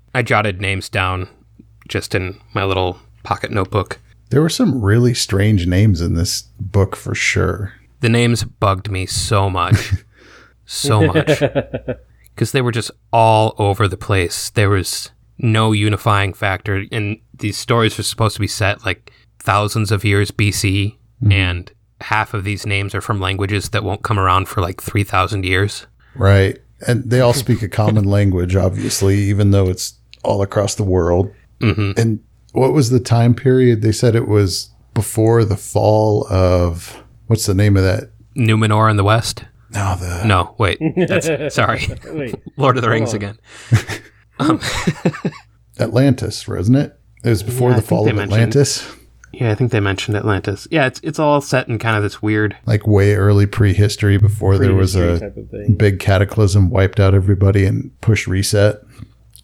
I 0.14 0.22
jotted 0.22 0.60
names 0.60 0.88
down 0.88 1.28
just 1.92 2.14
in 2.14 2.40
my 2.54 2.64
little 2.64 2.98
pocket 3.22 3.50
notebook. 3.50 4.00
There 4.30 4.40
were 4.40 4.48
some 4.48 4.80
really 4.80 5.12
strange 5.12 5.66
names 5.66 6.00
in 6.00 6.14
this 6.14 6.42
book 6.58 6.96
for 6.96 7.14
sure. 7.14 7.74
The 8.00 8.08
names 8.08 8.44
bugged 8.44 8.90
me 8.90 9.04
so 9.04 9.50
much, 9.50 9.92
so 10.66 11.06
much, 11.06 11.40
because 12.34 12.52
they 12.52 12.62
were 12.62 12.72
just 12.72 12.90
all 13.12 13.54
over 13.58 13.86
the 13.86 13.98
place. 13.98 14.48
There 14.50 14.70
was 14.70 15.10
no 15.38 15.72
unifying 15.72 16.32
factor, 16.32 16.84
and 16.90 17.18
these 17.34 17.58
stories 17.58 17.98
are 17.98 18.02
supposed 18.02 18.34
to 18.36 18.40
be 18.40 18.48
set 18.48 18.86
like 18.86 19.12
thousands 19.38 19.92
of 19.92 20.04
years 20.04 20.30
BC, 20.30 20.96
mm-hmm. 21.22 21.30
and 21.30 21.70
half 22.00 22.32
of 22.32 22.44
these 22.44 22.66
names 22.66 22.94
are 22.94 23.02
from 23.02 23.20
languages 23.20 23.68
that 23.68 23.84
won't 23.84 24.02
come 24.02 24.18
around 24.18 24.48
for 24.48 24.62
like 24.62 24.80
three 24.82 25.04
thousand 25.04 25.44
years. 25.44 25.86
Right. 26.14 26.58
And 26.86 27.08
they 27.08 27.20
all 27.20 27.34
speak 27.44 27.60
a 27.60 27.68
common 27.68 28.04
language, 28.04 28.56
obviously, 28.56 29.16
even 29.16 29.50
though 29.50 29.68
it's 29.68 29.94
all 30.24 30.40
across 30.40 30.74
the 30.74 30.84
world. 30.84 31.30
Hmm 31.62 31.92
And 31.96 32.20
what 32.52 32.72
was 32.72 32.90
the 32.90 33.00
time 33.00 33.34
period? 33.34 33.80
They 33.82 33.92
said 33.92 34.14
it 34.14 34.28
was 34.28 34.70
before 34.94 35.44
the 35.44 35.56
fall 35.56 36.26
of 36.30 37.02
what's 37.28 37.46
the 37.46 37.54
name 37.54 37.76
of 37.76 37.82
that? 37.82 38.10
Numenor 38.36 38.90
in 38.90 38.96
the 38.96 39.04
west. 39.04 39.44
No, 39.74 39.96
the 39.96 40.24
No, 40.26 40.54
wait, 40.58 40.78
that's 41.08 41.54
sorry, 41.54 41.86
Wait. 42.06 42.34
Lord 42.58 42.76
of 42.76 42.82
the 42.82 42.90
Rings 42.90 43.10
on. 43.14 43.16
again. 43.16 43.38
Atlantis, 45.80 46.46
wasn't 46.46 46.76
it? 46.78 46.98
It 47.24 47.28
was 47.30 47.42
before 47.42 47.70
Yeah, 47.70 47.76
the 47.76 47.82
fall 47.82 48.04
they 48.04 48.10
of 48.10 48.16
mentioned- 48.16 48.34
Atlantis, 48.34 48.92
Yeah, 49.32 49.50
I 49.50 49.54
think 49.54 49.70
they 49.72 49.80
mentioned 49.80 50.16
Atlantis. 50.16 50.68
Yeah, 50.70 50.86
it's 50.86 51.00
it's 51.02 51.18
all 51.18 51.40
set 51.40 51.68
in 51.68 51.78
kind 51.78 51.96
of 51.96 52.02
this 52.02 52.20
weird. 52.20 52.56
like 52.66 52.86
way 52.86 53.14
early 53.14 53.46
prehistory 53.46 54.18
before 54.18 54.58
there 54.58 54.74
was 54.74 54.94
a 54.94 55.20
type 55.20 55.36
of 55.36 55.48
thing. 55.48 55.74
big 55.74 56.00
cataclysm, 56.00 56.68
wiped 56.68 57.00
out 57.00 57.14
everybody, 57.14 57.64
and 57.64 57.98
pushed 58.02 58.26
reset. 58.26 58.80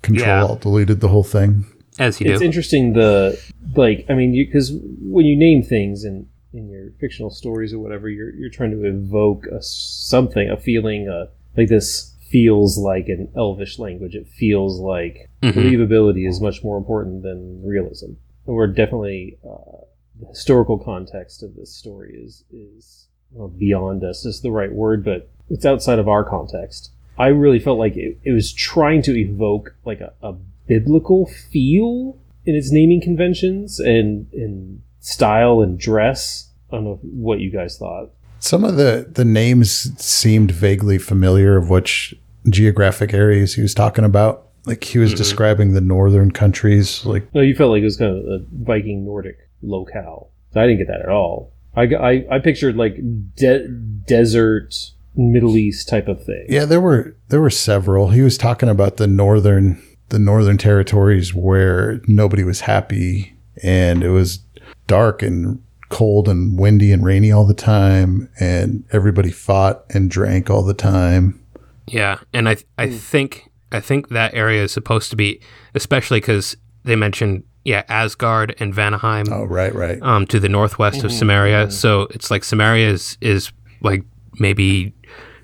Control 0.02 0.26
Yeah. 0.28 0.42
alt 0.42 0.60
deleted 0.60 1.00
the 1.00 1.08
whole 1.08 1.24
thing. 1.24 1.64
As 1.98 2.20
you 2.20 2.30
It's 2.30 2.40
do. 2.40 2.44
interesting 2.46 2.92
the 2.92 3.40
like 3.76 4.06
I 4.08 4.14
mean 4.14 4.32
because 4.32 4.72
when 5.02 5.26
you 5.26 5.36
name 5.36 5.62
things 5.62 6.04
in 6.04 6.28
in 6.54 6.68
your 6.68 6.90
fictional 7.00 7.30
stories 7.30 7.72
or 7.74 7.78
whatever 7.78 8.08
you're 8.08 8.34
you're 8.34 8.50
trying 8.50 8.70
to 8.70 8.84
evoke 8.84 9.46
a 9.46 9.60
something 9.62 10.48
a 10.50 10.56
feeling 10.56 11.08
uh, 11.08 11.26
like 11.56 11.68
this 11.68 12.14
feels 12.30 12.78
like 12.78 13.08
an 13.08 13.28
elvish 13.36 13.78
language 13.78 14.14
it 14.14 14.26
feels 14.26 14.78
like 14.80 15.28
Mhm. 15.42 15.52
believability 15.52 16.28
is 16.28 16.40
much 16.40 16.62
more 16.64 16.76
important 16.76 17.22
than 17.22 17.62
realism 17.64 18.06
and 18.46 18.56
we're 18.56 18.66
definitely 18.66 19.38
uh, 19.44 19.82
the 20.20 20.26
historical 20.26 20.78
context 20.78 21.42
of 21.42 21.54
this 21.56 21.70
story 21.72 22.14
is 22.24 22.44
is 22.52 23.06
well, 23.32 23.48
beyond 23.48 24.02
us 24.04 24.24
is 24.24 24.40
the 24.40 24.50
right 24.50 24.72
word 24.72 25.04
but 25.04 25.28
it's 25.50 25.64
outside 25.66 25.98
of 25.98 26.08
our 26.08 26.24
context 26.24 26.90
I 27.18 27.28
really 27.28 27.58
felt 27.58 27.78
like 27.80 27.96
it, 27.96 28.16
it 28.22 28.30
was 28.32 28.52
trying 28.52 29.02
to 29.02 29.16
evoke 29.18 29.74
like 29.84 30.00
a, 30.00 30.12
a 30.22 30.34
biblical 30.68 31.26
feel 31.50 32.18
in 32.44 32.54
its 32.54 32.70
naming 32.70 33.00
conventions 33.00 33.80
and 33.80 34.26
in 34.32 34.82
style 35.00 35.60
and 35.60 35.78
dress. 35.78 36.50
I 36.70 36.76
don't 36.76 36.84
know 36.84 37.00
what 37.02 37.40
you 37.40 37.50
guys 37.50 37.76
thought. 37.78 38.10
Some 38.38 38.62
of 38.64 38.76
the 38.76 39.08
the 39.10 39.24
names 39.24 39.90
seemed 40.00 40.50
vaguely 40.52 40.98
familiar 40.98 41.56
of 41.56 41.70
which 41.70 42.14
geographic 42.48 43.12
areas 43.12 43.54
he 43.54 43.62
was 43.62 43.74
talking 43.74 44.04
about. 44.04 44.44
Like 44.66 44.84
he 44.84 44.98
was 44.98 45.14
Mhm. 45.14 45.16
describing 45.16 45.72
the 45.72 45.80
northern 45.80 46.30
countries, 46.30 47.04
like 47.06 47.32
No, 47.34 47.40
you 47.40 47.54
felt 47.54 47.70
like 47.72 47.80
it 47.80 47.84
was 47.84 47.96
kind 47.96 48.16
of 48.16 48.24
a 48.26 48.44
Viking 48.52 49.04
Nordic 49.04 49.38
locale. 49.62 50.30
I 50.54 50.62
didn't 50.66 50.78
get 50.78 50.88
that 50.88 51.00
at 51.02 51.08
all. 51.08 51.52
I, 51.76 51.82
I, 51.82 52.26
I 52.32 52.38
pictured 52.38 52.76
like 52.76 52.96
de- 53.36 53.68
desert 53.68 54.74
Middle 55.16 55.56
East 55.56 55.88
type 55.88 56.06
of 56.08 56.24
thing. 56.24 56.46
Yeah, 56.48 56.64
there 56.64 56.80
were 56.80 57.16
there 57.28 57.40
were 57.40 57.50
several. 57.50 58.08
He 58.10 58.22
was 58.22 58.38
talking 58.38 58.68
about 58.68 58.96
the 58.98 59.06
northern 59.06 59.80
the 60.10 60.18
northern 60.18 60.58
territories 60.58 61.34
where 61.34 62.00
nobody 62.06 62.44
was 62.44 62.60
happy 62.62 63.36
and 63.62 64.02
it 64.02 64.10
was 64.10 64.40
dark 64.86 65.22
and 65.22 65.62
cold 65.90 66.28
and 66.28 66.58
windy 66.58 66.92
and 66.92 67.04
rainy 67.04 67.30
all 67.32 67.46
the 67.46 67.54
time 67.54 68.28
and 68.38 68.84
everybody 68.92 69.30
fought 69.30 69.84
and 69.90 70.10
drank 70.10 70.50
all 70.50 70.62
the 70.62 70.74
time. 70.74 71.40
Yeah, 71.86 72.18
and 72.34 72.48
I 72.48 72.56
I 72.76 72.90
think 72.90 73.50
I 73.72 73.80
think 73.80 74.08
that 74.08 74.34
area 74.34 74.62
is 74.64 74.72
supposed 74.72 75.10
to 75.10 75.16
be, 75.16 75.40
especially 75.74 76.20
because 76.20 76.56
they 76.84 76.96
mentioned 76.96 77.44
yeah 77.64 77.82
Asgard 77.88 78.54
and 78.60 78.74
Vanaheim 78.74 79.26
Oh, 79.32 79.44
right, 79.44 79.74
right. 79.74 79.98
um, 80.02 80.26
to 80.28 80.38
the 80.40 80.48
northwest 80.48 81.04
of 81.04 81.12
Samaria. 81.12 81.70
So 81.70 82.02
it's 82.10 82.30
like 82.30 82.44
Samaria 82.44 82.88
is 82.90 83.16
is 83.20 83.50
like 83.82 84.04
maybe 84.38 84.94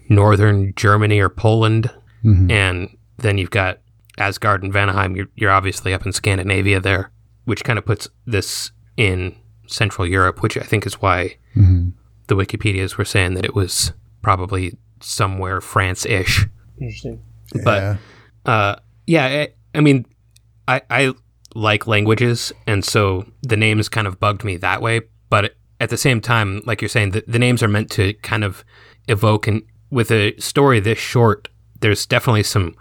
northern 0.08 0.74
Germany 0.76 1.18
or 1.20 1.28
Poland, 1.28 1.90
Mhm. 2.24 2.50
and 2.50 2.88
then 3.18 3.38
you've 3.38 3.50
got 3.50 3.78
Asgard 4.18 4.62
and 4.62 4.72
Vanaheim. 4.72 5.16
You're 5.16 5.28
you're 5.34 5.50
obviously 5.50 5.92
up 5.94 6.06
in 6.06 6.12
Scandinavia 6.12 6.80
there, 6.80 7.10
which 7.44 7.64
kind 7.64 7.78
of 7.78 7.84
puts 7.84 8.08
this 8.26 8.70
in 8.96 9.34
Central 9.66 10.06
Europe, 10.06 10.42
which 10.42 10.56
I 10.56 10.62
think 10.62 10.86
is 10.86 10.94
why 11.00 11.36
Mhm. 11.56 11.92
the 12.28 12.36
Wikipedias 12.36 12.96
were 12.96 13.04
saying 13.04 13.34
that 13.34 13.44
it 13.44 13.54
was 13.54 13.92
probably 14.22 14.76
somewhere 15.00 15.60
France-ish. 15.60 16.46
Interesting. 16.80 17.20
But- 17.64 17.82
yeah. 17.82 17.96
Uh, 18.46 18.76
yeah, 19.06 19.24
I, 19.26 19.48
I 19.74 19.80
mean, 19.80 20.04
I, 20.68 20.82
I 20.90 21.12
like 21.54 21.86
languages, 21.86 22.52
and 22.66 22.84
so 22.84 23.26
the 23.42 23.56
names 23.56 23.88
kind 23.88 24.06
of 24.06 24.20
bugged 24.20 24.44
me 24.44 24.56
that 24.58 24.82
way. 24.82 25.02
But 25.30 25.54
at 25.80 25.88
the 25.90 25.96
same 25.96 26.20
time, 26.20 26.62
like 26.66 26.82
you're 26.82 26.88
saying, 26.90 27.10
the, 27.12 27.24
the 27.26 27.38
names 27.38 27.62
are 27.62 27.68
meant 27.68 27.90
to 27.92 28.12
kind 28.14 28.44
of 28.44 28.64
evoke, 29.08 29.46
and 29.46 29.62
with 29.90 30.10
a 30.10 30.34
story 30.38 30.78
this 30.80 30.98
short, 30.98 31.48
there's 31.80 32.04
definitely 32.06 32.42
some 32.42 32.74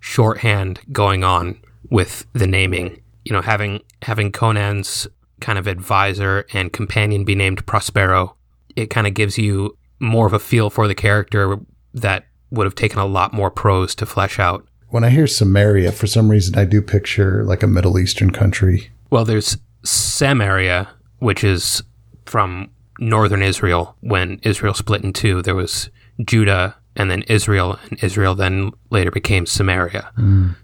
shorthand 0.00 0.80
going 0.92 1.24
on 1.24 1.60
with 1.90 2.26
the 2.32 2.46
naming. 2.46 3.00
You 3.24 3.32
know, 3.32 3.42
having 3.42 3.80
having 4.02 4.32
Conan's 4.32 5.06
kind 5.40 5.58
of 5.58 5.66
advisor 5.66 6.46
and 6.52 6.72
companion 6.72 7.24
be 7.24 7.34
named 7.34 7.64
Prospero, 7.66 8.36
it 8.76 8.90
kind 8.90 9.06
of 9.06 9.14
gives 9.14 9.38
you 9.38 9.76
more 10.00 10.26
of 10.26 10.32
a 10.32 10.38
feel 10.38 10.70
for 10.70 10.88
the 10.88 10.94
character 10.94 11.58
that 11.94 12.26
would 12.50 12.64
have 12.64 12.74
taken 12.74 12.98
a 12.98 13.06
lot 13.06 13.32
more 13.32 13.50
prose 13.50 13.94
to 13.96 14.06
flesh 14.06 14.38
out. 14.38 14.66
When 14.88 15.04
I 15.04 15.10
hear 15.10 15.26
Samaria, 15.26 15.92
for 15.92 16.06
some 16.06 16.30
reason 16.30 16.58
I 16.58 16.64
do 16.64 16.80
picture 16.80 17.44
like 17.44 17.62
a 17.62 17.66
Middle 17.66 17.98
Eastern 17.98 18.30
country. 18.30 18.90
Well, 19.10 19.24
there's 19.24 19.58
Samaria, 19.84 20.88
which 21.18 21.44
is 21.44 21.82
from 22.24 22.70
northern 22.98 23.42
Israel. 23.42 23.96
When 24.00 24.40
Israel 24.42 24.74
split 24.74 25.04
in 25.04 25.12
two, 25.12 25.42
there 25.42 25.54
was 25.54 25.90
Judah 26.24 26.76
and 26.98 27.10
then 27.10 27.22
Israel, 27.22 27.78
and 27.90 28.02
Israel 28.02 28.34
then 28.34 28.72
later 28.90 29.10
became 29.10 29.46
Samaria. 29.46 30.10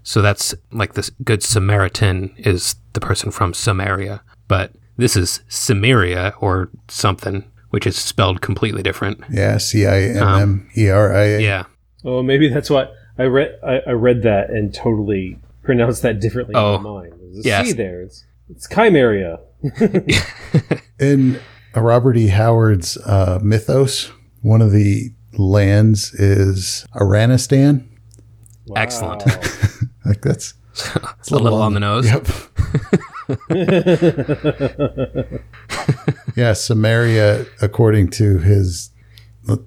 So 0.03 0.21
that's 0.21 0.53
like 0.71 0.93
this 0.93 1.09
good 1.23 1.41
Samaritan 1.41 2.33
is 2.37 2.75
the 2.93 2.99
person 2.99 3.31
from 3.31 3.53
Samaria. 3.53 4.21
But 4.47 4.73
this 4.97 5.15
is 5.15 5.41
Samaria 5.47 6.33
or 6.39 6.69
something, 6.87 7.43
which 7.71 7.87
is 7.87 7.95
spelled 7.95 8.41
completely 8.41 8.83
different. 8.83 9.23
Yeah, 9.31 9.57
C 9.57 9.85
I 9.87 10.01
M 10.01 10.27
M 10.27 10.69
E 10.77 10.89
R 10.89 11.15
I 11.15 11.23
A. 11.23 11.39
Yeah. 11.39 11.63
Oh, 12.03 12.21
maybe 12.21 12.49
that's 12.49 12.69
why 12.69 12.87
I 13.17 13.23
read 13.23 13.57
I, 13.65 13.79
I 13.87 13.91
read 13.91 14.21
that 14.23 14.49
and 14.51 14.73
totally 14.73 15.39
pronounced 15.63 16.03
that 16.03 16.19
differently 16.19 16.53
Oh, 16.55 16.75
in 16.75 16.83
my 16.83 16.89
mind. 16.89 17.13
There's 17.19 17.45
a 17.45 17.47
yes. 17.49 17.67
C 17.67 17.73
there. 17.73 18.01
It's 18.03 18.25
it's 18.49 18.67
Chimeria. 18.67 19.39
In 20.99 21.39
Robert 21.75 22.17
E. 22.17 22.27
Howard's 22.27 22.97
uh, 22.97 23.39
mythos, 23.41 24.11
one 24.41 24.61
of 24.61 24.71
the 24.71 25.11
lands 25.37 26.13
is 26.13 26.85
Iranistan. 26.95 27.85
Excellent. 28.75 29.23
Like 30.05 30.21
that's 30.21 30.53
It's 31.19 31.31
a 31.31 31.37
little 31.39 31.59
on 31.63 31.73
the 31.73 31.79
nose. 31.79 32.05
Yep. 32.05 32.27
yeah, 36.35 36.53
Samaria, 36.53 37.45
according 37.61 38.09
to 38.11 38.37
his 38.37 38.91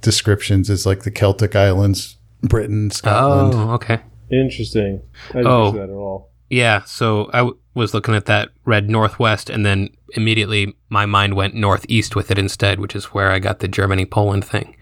descriptions, 0.00 0.70
is 0.70 0.87
like 0.87 1.02
the 1.02 1.10
Celtic 1.10 1.56
islands, 1.56 2.16
Britain, 2.42 2.90
Scotland. 2.90 3.54
Oh, 3.54 3.72
okay. 3.75 4.00
Interesting. 4.30 5.02
I 5.30 5.38
didn't 5.38 5.46
Oh. 5.48 5.72
picture 5.72 5.87
that 5.87 5.92
at 5.92 5.96
all. 5.96 6.30
Yeah, 6.50 6.82
so 6.84 7.28
I 7.32 7.38
w- 7.38 7.58
was 7.75 7.92
looking 7.94 8.14
at 8.14 8.26
that 8.26 8.50
red 8.64 8.88
northwest, 8.88 9.50
and 9.50 9.66
then 9.66 9.90
immediately 10.14 10.75
my 10.88 11.04
mind 11.04 11.34
went 11.34 11.54
northeast 11.54 12.16
with 12.16 12.30
it 12.30 12.38
instead, 12.38 12.80
which 12.80 12.96
is 12.96 13.06
where 13.06 13.30
I 13.30 13.38
got 13.38 13.58
the 13.58 13.68
Germany 13.68 14.06
Poland 14.06 14.44
thing. 14.44 14.76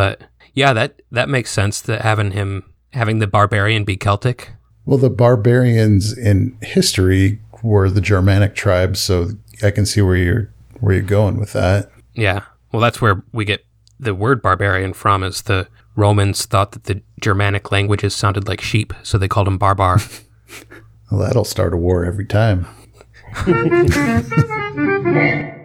But 0.00 0.22
yeah, 0.54 0.72
that 0.72 1.02
that 1.12 1.28
makes 1.28 1.50
sense 1.50 1.82
that 1.82 2.00
having 2.00 2.30
him 2.30 2.64
having 2.94 3.18
the 3.18 3.26
barbarian 3.26 3.84
be 3.84 3.98
Celtic. 3.98 4.52
Well, 4.86 4.96
the 4.96 5.10
barbarians 5.10 6.16
in 6.16 6.56
history 6.62 7.38
were 7.62 7.90
the 7.90 8.00
Germanic 8.00 8.54
tribes, 8.54 8.98
so 8.98 9.32
I 9.62 9.70
can 9.70 9.84
see 9.84 10.00
where 10.00 10.16
you're 10.16 10.50
where 10.78 10.94
you're 10.94 11.02
going 11.02 11.38
with 11.38 11.52
that. 11.52 11.90
Yeah, 12.14 12.44
well, 12.72 12.80
that's 12.80 13.02
where 13.02 13.22
we 13.34 13.44
get 13.44 13.66
the 13.98 14.14
word 14.14 14.40
barbarian 14.40 14.94
from. 14.94 15.22
Is 15.22 15.42
the 15.42 15.68
Romans 15.96 16.46
thought 16.46 16.72
that 16.72 16.84
the 16.84 17.02
Germanic 17.20 17.70
languages 17.70 18.16
sounded 18.16 18.48
like 18.48 18.62
sheep, 18.62 18.94
so 19.02 19.18
they 19.18 19.28
called 19.28 19.48
them 19.48 19.58
barbar. 19.58 20.00
Well, 21.10 21.22
that'll 21.22 21.44
start 21.44 21.74
a 21.74 21.76
war 21.76 22.04
every 22.04 22.24
time. 22.24 22.68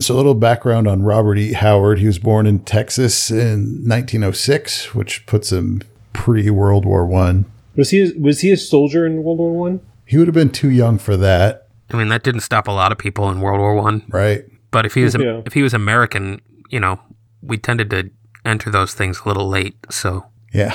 So, 0.00 0.14
a 0.14 0.16
little 0.16 0.34
background 0.34 0.88
on 0.88 1.02
Robert 1.02 1.36
E. 1.38 1.52
Howard. 1.52 1.98
He 1.98 2.06
was 2.06 2.18
born 2.18 2.46
in 2.46 2.60
Texas 2.60 3.30
in 3.30 3.82
1906, 3.86 4.94
which 4.94 5.26
puts 5.26 5.52
him 5.52 5.82
pre 6.12 6.48
World 6.50 6.84
War 6.84 7.06
One. 7.06 7.44
Was 7.76 7.90
he 7.90 8.12
was 8.18 8.40
he 8.40 8.50
a 8.50 8.56
soldier 8.56 9.06
in 9.06 9.22
World 9.22 9.38
War 9.38 9.52
One? 9.52 9.80
He 10.06 10.16
would 10.16 10.26
have 10.26 10.34
been 10.34 10.50
too 10.50 10.70
young 10.70 10.98
for 10.98 11.16
that, 11.18 11.68
I 11.92 11.96
mean, 11.96 12.08
that 12.08 12.22
didn't 12.24 12.40
stop 12.40 12.66
a 12.66 12.72
lot 12.72 12.92
of 12.92 12.98
people 12.98 13.28
in 13.30 13.40
World 13.40 13.60
War 13.60 13.74
One. 13.74 14.02
right? 14.08 14.44
But 14.70 14.86
if 14.86 14.94
he 14.94 15.02
was 15.04 15.14
Yeah. 15.14 15.42
if 15.46 15.52
he 15.52 15.62
was 15.62 15.74
American, 15.74 16.40
you 16.70 16.80
know, 16.80 16.98
we 17.42 17.58
tended 17.58 17.90
to 17.90 18.10
enter 18.44 18.70
those 18.70 18.94
things 18.94 19.20
a 19.24 19.28
little 19.28 19.48
late. 19.48 19.76
So 19.90 20.24
Yeah. 20.52 20.74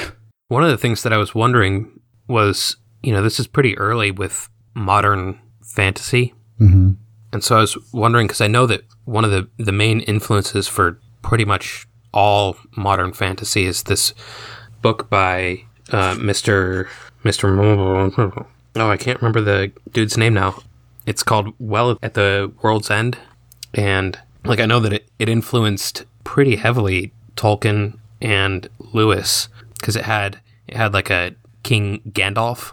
one 0.50 0.64
of 0.64 0.70
the 0.70 0.78
things 0.78 1.04
that 1.04 1.12
I 1.14 1.18
was 1.18 1.34
wondering 1.34 2.00
was, 2.28 2.78
you 3.02 3.12
know, 3.12 3.22
this 3.24 3.40
is 3.40 3.48
pretty 3.48 3.78
early 3.78 4.12
with 4.12 4.50
modern 4.76 5.40
fantasy. 5.64 6.34
hmm 6.60 6.92
And 7.36 7.44
so 7.44 7.58
I 7.58 7.60
was 7.60 7.78
wondering 7.92 8.28
because 8.28 8.40
I 8.40 8.48
know 8.48 8.66
that 8.66 8.86
one 9.04 9.26
of 9.26 9.32
the 9.32 9.50
the 9.58 9.74
main 9.74 10.00
influences 10.00 10.70
for 10.70 11.02
pretty 11.22 11.44
much 11.44 11.86
all 12.14 12.56
modern 12.78 13.12
fantasy 13.12 13.66
is 13.66 13.84
this 13.84 14.14
book 14.82 15.10
by 15.10 15.64
uh, 15.92 16.16
Mr. 16.16 16.88
Mr. 17.26 18.48
Oh, 18.78 18.90
I 18.90 18.96
can't 18.96 19.22
remember 19.22 19.42
the 19.42 19.74
dude's 19.92 20.18
name 20.18 20.34
now. 20.34 20.62
It's 21.06 21.24
called 21.24 21.54
Well 21.60 22.00
at 22.02 22.14
the 22.14 22.54
World's 22.62 22.90
End, 22.90 23.18
and 23.74 24.18
like 24.46 24.62
I 24.62 24.66
know 24.66 24.80
that 24.80 24.94
it, 24.94 25.10
it 25.20 25.28
influenced 25.28 26.06
pretty 26.24 26.56
heavily 26.56 27.12
Tolkien 27.36 27.98
and 28.22 28.70
Lewis 28.80 29.50
because 29.78 29.98
it 29.98 30.06
had 30.06 30.40
it 30.70 30.78
had 30.78 30.94
like 30.94 31.10
a 31.10 31.36
King 31.64 32.00
Gandalf 32.12 32.72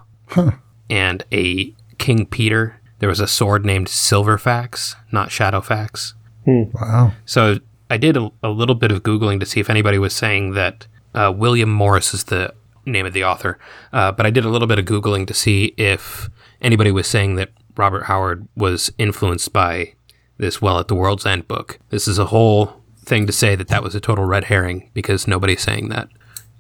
and 0.89 1.25
a 1.33 1.75
King 1.99 2.27
Peter. 2.27 2.79
There 3.03 3.09
was 3.09 3.19
a 3.19 3.27
sword 3.27 3.67
named 3.67 3.89
Silverfax, 3.89 4.95
not 5.11 5.31
Shadowfax. 5.31 6.13
Wow. 6.47 7.15
So 7.25 7.57
I 7.91 7.97
did 7.97 8.17
a, 8.17 8.31
a 8.45 8.49
little 8.49 8.77
bit 8.77 8.93
of 8.93 9.03
Googling 9.03 9.41
to 9.41 9.45
see 9.45 9.59
if 9.59 9.69
anybody 9.69 9.99
was 9.99 10.13
saying 10.13 10.53
that 10.53 10.87
uh, 11.13 11.33
William 11.35 11.69
Morris 11.69 12.15
is 12.15 12.23
the 12.23 12.55
name 12.87 13.05
of 13.05 13.13
the 13.13 13.25
author. 13.25 13.59
Uh, 13.93 14.13
but 14.13 14.25
I 14.25 14.31
did 14.31 14.45
a 14.45 14.49
little 14.49 14.69
bit 14.69 14.79
of 14.79 14.85
Googling 14.85 15.27
to 15.27 15.35
see 15.35 15.75
if 15.77 16.31
anybody 16.61 16.93
was 16.93 17.09
saying 17.09 17.35
that 17.35 17.51
Robert 17.77 18.05
Howard 18.05 18.47
was 18.55 18.93
influenced 18.99 19.53
by 19.53 19.95
this 20.39 20.63
Well 20.63 20.79
at 20.79 20.87
the 20.87 20.95
World's 20.95 21.27
End 21.27 21.49
book. 21.49 21.81
This 21.89 22.07
is 22.07 22.21
a 22.21 22.27
whole 22.27 22.85
thing 23.05 23.27
to 23.27 23.33
say 23.33 23.57
that 23.57 23.67
that 23.67 23.83
was 23.83 23.97
a 23.97 24.01
total 24.01 24.27
red 24.27 24.45
herring 24.45 24.93
because 24.95 25.27
nobody's 25.27 25.63
saying 25.63 25.89
that. 25.89 26.09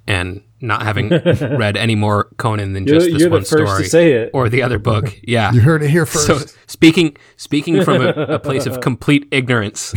And 0.07 0.43
not 0.61 0.83
having 0.83 1.09
read 1.57 1.77
any 1.77 1.95
more 1.95 2.25
Conan 2.37 2.73
than 2.73 2.87
You're, 2.87 2.97
just 2.99 3.11
this 3.11 3.21
you're 3.21 3.29
the 3.31 3.37
one 3.37 3.41
first 3.45 3.51
story 3.51 3.83
to 3.85 3.89
say 3.89 4.13
it. 4.13 4.31
or 4.33 4.49
the 4.49 4.63
other 4.63 4.79
book. 4.79 5.17
Yeah. 5.23 5.53
You 5.53 5.61
heard 5.61 5.83
it 5.83 5.91
here 5.91 6.07
first. 6.07 6.27
So 6.27 6.41
speaking 6.67 7.17
speaking 7.37 7.83
from 7.85 8.03
a, 8.03 8.09
a 8.09 8.39
place 8.39 8.67
of 8.67 8.81
complete 8.81 9.27
ignorance, 9.31 9.95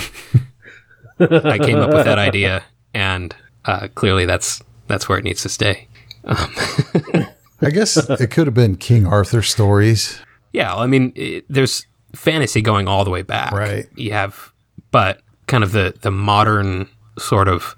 I 1.19 1.57
came 1.57 1.77
up 1.77 1.91
with 1.91 2.05
that 2.05 2.19
idea, 2.19 2.63
and 2.93 3.35
uh, 3.65 3.87
clearly 3.95 4.25
that's 4.25 4.61
that's 4.87 5.09
where 5.09 5.17
it 5.17 5.23
needs 5.23 5.41
to 5.43 5.49
stay. 5.49 5.87
I 6.25 7.69
guess 7.71 7.97
it 7.97 8.31
could 8.31 8.47
have 8.47 8.53
been 8.53 8.75
King 8.75 9.05
Arthur 9.05 9.41
stories. 9.41 10.19
Yeah, 10.53 10.75
I 10.75 10.87
mean, 10.87 11.11
it, 11.15 11.45
there's 11.49 11.85
fantasy 12.13 12.61
going 12.61 12.87
all 12.87 13.03
the 13.03 13.11
way 13.11 13.21
back. 13.21 13.51
Right. 13.51 13.87
You 13.95 14.11
have, 14.13 14.51
but 14.91 15.21
kind 15.47 15.63
of 15.63 15.71
the 15.71 15.95
the 16.01 16.11
modern 16.11 16.87
sort 17.17 17.47
of 17.47 17.75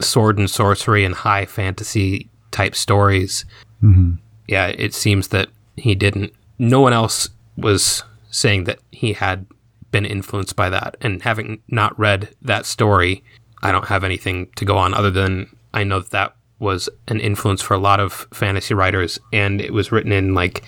sword 0.00 0.38
and 0.38 0.50
sorcery 0.50 1.04
and 1.04 1.14
high 1.14 1.46
fantasy 1.46 2.28
type 2.50 2.74
stories. 2.74 3.44
Mm-hmm. 3.82 4.14
Yeah, 4.48 4.68
it 4.68 4.94
seems 4.94 5.28
that 5.28 5.48
he 5.76 5.94
didn't. 5.94 6.32
No 6.58 6.80
one 6.80 6.92
else 6.92 7.28
was 7.56 8.02
saying 8.30 8.64
that 8.64 8.78
he 8.90 9.12
had 9.12 9.46
been 9.90 10.06
influenced 10.06 10.56
by 10.56 10.70
that. 10.70 10.96
And 11.00 11.22
having 11.22 11.62
not 11.68 11.98
read 11.98 12.34
that 12.42 12.66
story, 12.66 13.22
I 13.62 13.72
don't 13.72 13.86
have 13.86 14.04
anything 14.04 14.48
to 14.56 14.64
go 14.64 14.76
on 14.76 14.94
other 14.94 15.10
than 15.10 15.54
I 15.72 15.84
know 15.84 16.00
that 16.00 16.10
that 16.10 16.36
was 16.58 16.88
an 17.08 17.20
influence 17.20 17.62
for 17.62 17.74
a 17.74 17.78
lot 17.78 18.00
of 18.00 18.26
fantasy 18.32 18.74
writers, 18.74 19.18
and 19.32 19.60
it 19.60 19.72
was 19.72 19.90
written 19.90 20.12
in 20.12 20.34
like 20.34 20.62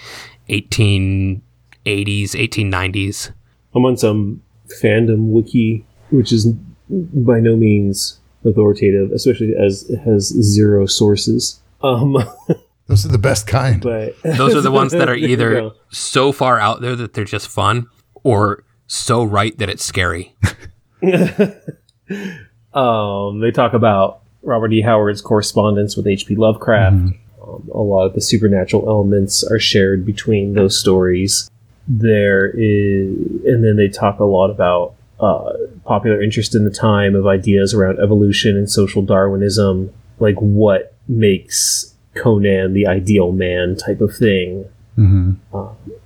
1880s, 0.48 1.42
1890s. 1.84 3.32
I'm 3.74 3.84
on 3.84 3.96
some 3.96 4.42
fandom 4.82 5.32
wiki, 5.32 5.84
which 6.10 6.32
is 6.32 6.46
by 6.88 7.40
no 7.40 7.56
means 7.56 8.18
authoritative, 8.44 9.12
especially 9.12 9.54
as 9.54 9.88
it 9.90 9.98
has 10.00 10.28
zero 10.28 10.86
sources. 10.86 11.60
Um, 11.82 12.16
Those 12.86 13.06
are 13.06 13.08
the 13.08 13.18
best 13.18 13.46
kind. 13.46 13.80
but 13.80 14.14
Those 14.22 14.54
are 14.54 14.60
the 14.60 14.70
ones 14.70 14.92
that 14.92 15.08
are 15.08 15.14
either 15.14 15.52
go. 15.52 15.74
so 15.90 16.32
far 16.32 16.58
out 16.58 16.80
there 16.80 16.96
that 16.96 17.14
they're 17.14 17.24
just 17.24 17.48
fun, 17.48 17.86
or 18.22 18.64
so 18.86 19.22
right 19.24 19.56
that 19.58 19.68
it's 19.68 19.84
scary. 19.84 20.34
Um, 22.74 23.40
they 23.40 23.50
talk 23.50 23.74
about 23.74 24.22
Robert 24.42 24.72
E. 24.72 24.80
Howard's 24.80 25.20
correspondence 25.20 25.96
with 25.96 26.06
H.P. 26.06 26.36
Lovecraft. 26.36 26.94
Um, 26.94 27.18
a 27.72 27.78
lot 27.82 28.06
of 28.06 28.14
the 28.14 28.20
supernatural 28.20 28.88
elements 28.88 29.44
are 29.44 29.58
shared 29.58 30.06
between 30.06 30.54
those 30.54 30.78
stories. 30.78 31.50
There 31.86 32.48
is, 32.48 33.08
and 33.44 33.64
then 33.64 33.76
they 33.76 33.88
talk 33.88 34.20
a 34.20 34.24
lot 34.24 34.50
about 34.50 34.94
uh, 35.20 35.52
popular 35.84 36.22
interest 36.22 36.54
in 36.54 36.64
the 36.64 36.70
time 36.70 37.14
of 37.14 37.26
ideas 37.26 37.74
around 37.74 37.98
evolution 38.00 38.56
and 38.56 38.70
social 38.70 39.02
Darwinism, 39.02 39.92
like 40.18 40.36
what 40.36 40.94
makes 41.08 41.94
Conan 42.14 42.74
the 42.74 42.86
ideal 42.86 43.32
man 43.32 43.76
type 43.76 44.00
of 44.00 44.14
thing 44.14 44.66
hmm 44.96 45.32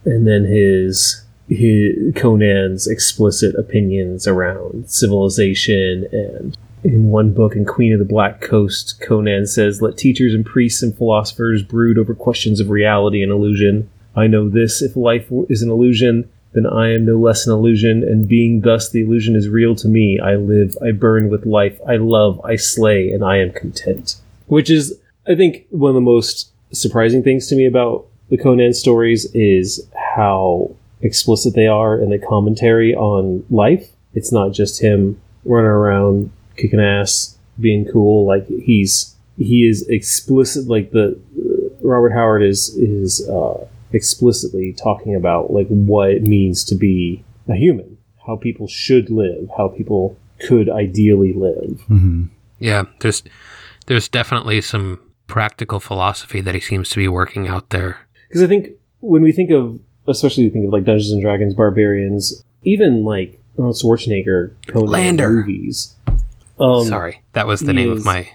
and 0.05 0.27
then 0.27 0.45
his, 0.45 1.25
his 1.49 2.15
Conan's 2.15 2.87
explicit 2.87 3.57
opinions 3.57 4.27
around 4.27 4.89
civilization 4.89 6.07
and 6.13 6.57
in 6.85 7.11
one 7.11 7.33
book 7.33 7.57
in 7.57 7.65
Queen 7.65 7.93
of 7.93 7.99
the 7.99 8.05
Black 8.05 8.41
Coast, 8.41 9.01
Conan 9.01 9.47
says, 9.47 9.83
Let 9.83 9.99
teachers 9.99 10.33
and 10.33 10.47
priests 10.47 10.85
and 10.85 10.97
philosophers 10.97 11.65
brood 11.65 11.99
over 11.99 12.15
questions 12.15 12.61
of 12.61 12.71
reality 12.71 13.25
and 13.25 13.33
illusion. 13.33 13.91
I 14.15 14.29
know 14.29 14.49
this 14.49 14.83
if 14.83 14.95
life 14.95 15.27
is 15.49 15.63
an 15.63 15.71
illusion, 15.71 16.31
then 16.57 16.67
I 16.67 16.95
am 16.95 17.05
no 17.05 17.19
less 17.19 17.47
an 17.47 17.53
illusion, 17.53 18.03
and 18.03 18.27
being 18.27 18.63
thus 18.63 18.91
the 18.91 19.03
illusion 19.03 19.37
is 19.37 19.47
real 19.47 19.75
to 19.77 19.89
me. 19.89 20.19
I 20.19 20.37
live, 20.37 20.75
I 20.83 20.93
burn 20.93 21.29
with 21.29 21.45
life, 21.45 21.79
I 21.87 21.97
love, 21.97 22.41
I 22.47 22.57
slay, 22.57 23.11
and 23.11 23.23
I 23.23 23.37
am 23.37 23.53
content. 23.53 24.17
Which 24.47 24.71
is, 24.71 24.99
I 25.29 25.35
think, 25.35 25.67
one 25.69 25.91
of 25.91 25.95
the 25.95 26.01
most 26.01 26.51
surprising 26.73 27.23
things 27.23 27.47
to 27.49 27.57
me 27.57 27.67
about 27.67 28.07
the 28.31 28.39
Conan 28.39 28.73
stories 28.73 29.27
is 29.35 29.87
how 30.17 30.75
explicit 31.03 31.55
they 31.55 31.67
are 31.67 31.99
in 31.99 32.09
the 32.09 32.19
commentary 32.19 32.95
on 32.95 33.45
life. 33.51 33.91
It's 34.15 34.33
not 34.33 34.53
just 34.53 34.81
him 34.81 35.21
running 35.45 35.69
around 35.71 36.33
kicking 36.57 36.81
ass, 36.81 37.37
being 37.61 37.87
cool. 37.93 38.27
Like 38.27 38.47
he's 38.49 39.15
he 39.37 39.69
is 39.69 39.87
explicit. 39.89 40.69
Like 40.69 40.93
the 40.93 41.21
Robert 41.83 42.13
Howard 42.13 42.43
is 42.43 42.71
is 42.77 43.29
uh, 43.29 43.67
explicitly 43.97 44.73
talking 44.73 45.15
about 45.15 45.51
like 45.53 45.67
what 45.69 46.11
it 46.11 46.23
means 46.23 46.63
to 46.65 46.75
be 46.75 47.25
a 47.49 47.55
human, 47.57 47.97
how 48.27 48.37
people 48.37 48.69
should 48.69 49.11
live, 49.11 49.49
how 49.57 49.69
people 49.69 50.17
could 50.47 50.69
ideally 50.69 51.33
live. 51.33 51.81
hmm 51.89 52.25
Yeah, 52.59 52.85
there's 53.01 53.23
there's 53.87 54.09
definitely 54.09 54.61
some 54.61 55.01
practical 55.27 55.81
philosophy 55.81 56.41
that 56.41 56.55
he 56.55 56.61
seems 56.61 56.89
to 56.91 56.97
be 56.99 57.09
working 57.09 57.49
out 57.49 57.71
there. 57.71 57.99
Because 58.29 58.43
I 58.43 58.47
think 58.47 58.69
when 59.01 59.23
we 59.23 59.33
think 59.33 59.51
of, 59.51 59.79
especially 60.07 60.45
we 60.45 60.51
think 60.51 60.67
of 60.67 60.73
like 60.73 60.85
Dungeons 60.85 61.13
and 61.13 61.23
Dragons, 61.23 61.55
Barbarians, 61.55 62.45
even 62.63 63.05
like 63.05 63.41
Arnold 63.59 63.77
Schwarzenegger, 63.77 64.53
Conan 64.69 64.91
Lander. 64.91 65.31
movies. 65.31 65.95
Um, 66.59 66.85
Sorry, 66.85 67.23
that 67.33 67.47
was 67.47 67.61
the 67.61 67.73
name 67.73 67.93
is- 67.93 68.01
of 68.01 68.05
my 68.05 68.29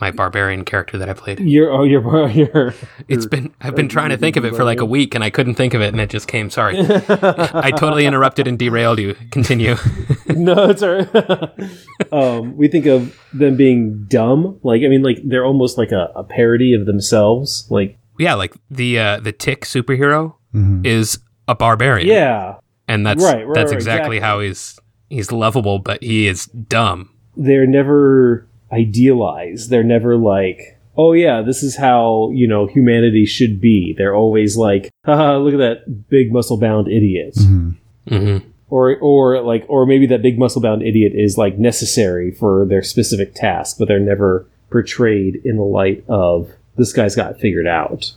my 0.00 0.10
barbarian 0.10 0.64
character 0.64 0.98
that 0.98 1.08
I 1.08 1.12
played. 1.12 1.40
You're 1.40 1.70
oh 1.72 1.84
you're 1.84 2.28
you're. 2.30 2.74
It's 3.08 3.26
been 3.26 3.54
I've 3.60 3.76
been 3.76 3.88
trying 3.88 4.10
to 4.10 4.16
think 4.16 4.36
of 4.36 4.44
it 4.44 4.54
for 4.56 4.64
like 4.64 4.80
a 4.80 4.84
week 4.84 5.14
and 5.14 5.22
I 5.22 5.30
couldn't 5.30 5.54
think 5.54 5.74
of 5.74 5.80
it 5.80 5.88
and 5.88 6.00
it 6.00 6.10
just 6.10 6.26
came. 6.28 6.50
Sorry, 6.50 6.76
I 6.80 7.70
totally 7.76 8.06
interrupted 8.06 8.48
and 8.48 8.58
derailed 8.58 8.98
you. 8.98 9.14
Continue. 9.30 9.76
no, 10.28 10.70
it's 10.70 10.82
all 10.82 10.94
right. 10.94 12.12
um, 12.12 12.56
we 12.56 12.68
think 12.68 12.86
of 12.86 13.16
them 13.32 13.56
being 13.56 14.04
dumb. 14.04 14.58
Like 14.62 14.82
I 14.82 14.88
mean, 14.88 15.02
like 15.02 15.18
they're 15.24 15.44
almost 15.44 15.78
like 15.78 15.92
a, 15.92 16.10
a 16.16 16.24
parody 16.24 16.74
of 16.74 16.86
themselves. 16.86 17.66
Like 17.70 17.98
yeah, 18.18 18.34
like 18.34 18.54
the 18.70 18.98
uh, 18.98 19.20
the 19.20 19.32
tick 19.32 19.62
superhero 19.64 20.34
hmm 20.52 20.84
is 20.84 21.18
a 21.46 21.54
barbarian. 21.54 22.08
yeah, 22.08 22.56
and 22.88 23.06
that's 23.06 23.22
Right, 23.22 23.46
right, 23.46 23.54
that's 23.54 23.70
right, 23.70 23.76
exactly, 23.76 24.16
exactly. 24.16 24.20
how 24.20 24.40
he's 24.40 24.78
he's 25.08 25.30
lovable, 25.32 25.78
but 25.78 26.02
he 26.02 26.26
is 26.26 26.46
dumb. 26.46 27.10
they're 27.36 27.66
never 27.66 28.46
idealized. 28.72 29.70
They're 29.70 29.82
never 29.82 30.16
like, 30.16 30.78
oh 30.96 31.12
yeah, 31.12 31.42
this 31.42 31.62
is 31.62 31.76
how 31.76 32.30
you 32.32 32.46
know 32.46 32.66
humanity 32.66 33.26
should 33.26 33.60
be. 33.60 33.94
They're 33.96 34.14
always 34.14 34.56
like, 34.56 34.90
haha, 35.04 35.38
look 35.38 35.54
at 35.54 35.58
that 35.58 36.08
big 36.08 36.32
muscle 36.32 36.58
bound 36.58 36.88
idiot. 36.88 37.34
hmm 37.38 37.70
hmm 38.08 38.38
Or, 38.68 38.96
or 38.98 39.40
like, 39.42 39.64
or 39.68 39.86
maybe 39.86 40.06
that 40.06 40.22
big 40.22 40.38
muscle 40.38 40.62
bound 40.62 40.82
idiot 40.82 41.12
is 41.14 41.36
like 41.36 41.58
necessary 41.58 42.30
for 42.30 42.64
their 42.64 42.82
specific 42.82 43.34
task, 43.34 43.76
but 43.78 43.88
they're 43.88 43.98
never 43.98 44.46
portrayed 44.70 45.40
in 45.44 45.56
the 45.56 45.64
light 45.64 46.04
of 46.08 46.50
this 46.76 46.92
guy's 46.92 47.16
got 47.16 47.32
it 47.32 47.40
figured 47.40 47.66
out. 47.66 48.12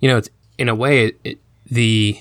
You 0.00 0.08
know, 0.08 0.18
it's 0.18 0.28
in 0.58 0.68
a 0.68 0.74
way 0.74 1.06
it, 1.06 1.20
it, 1.24 1.38
the 1.70 2.18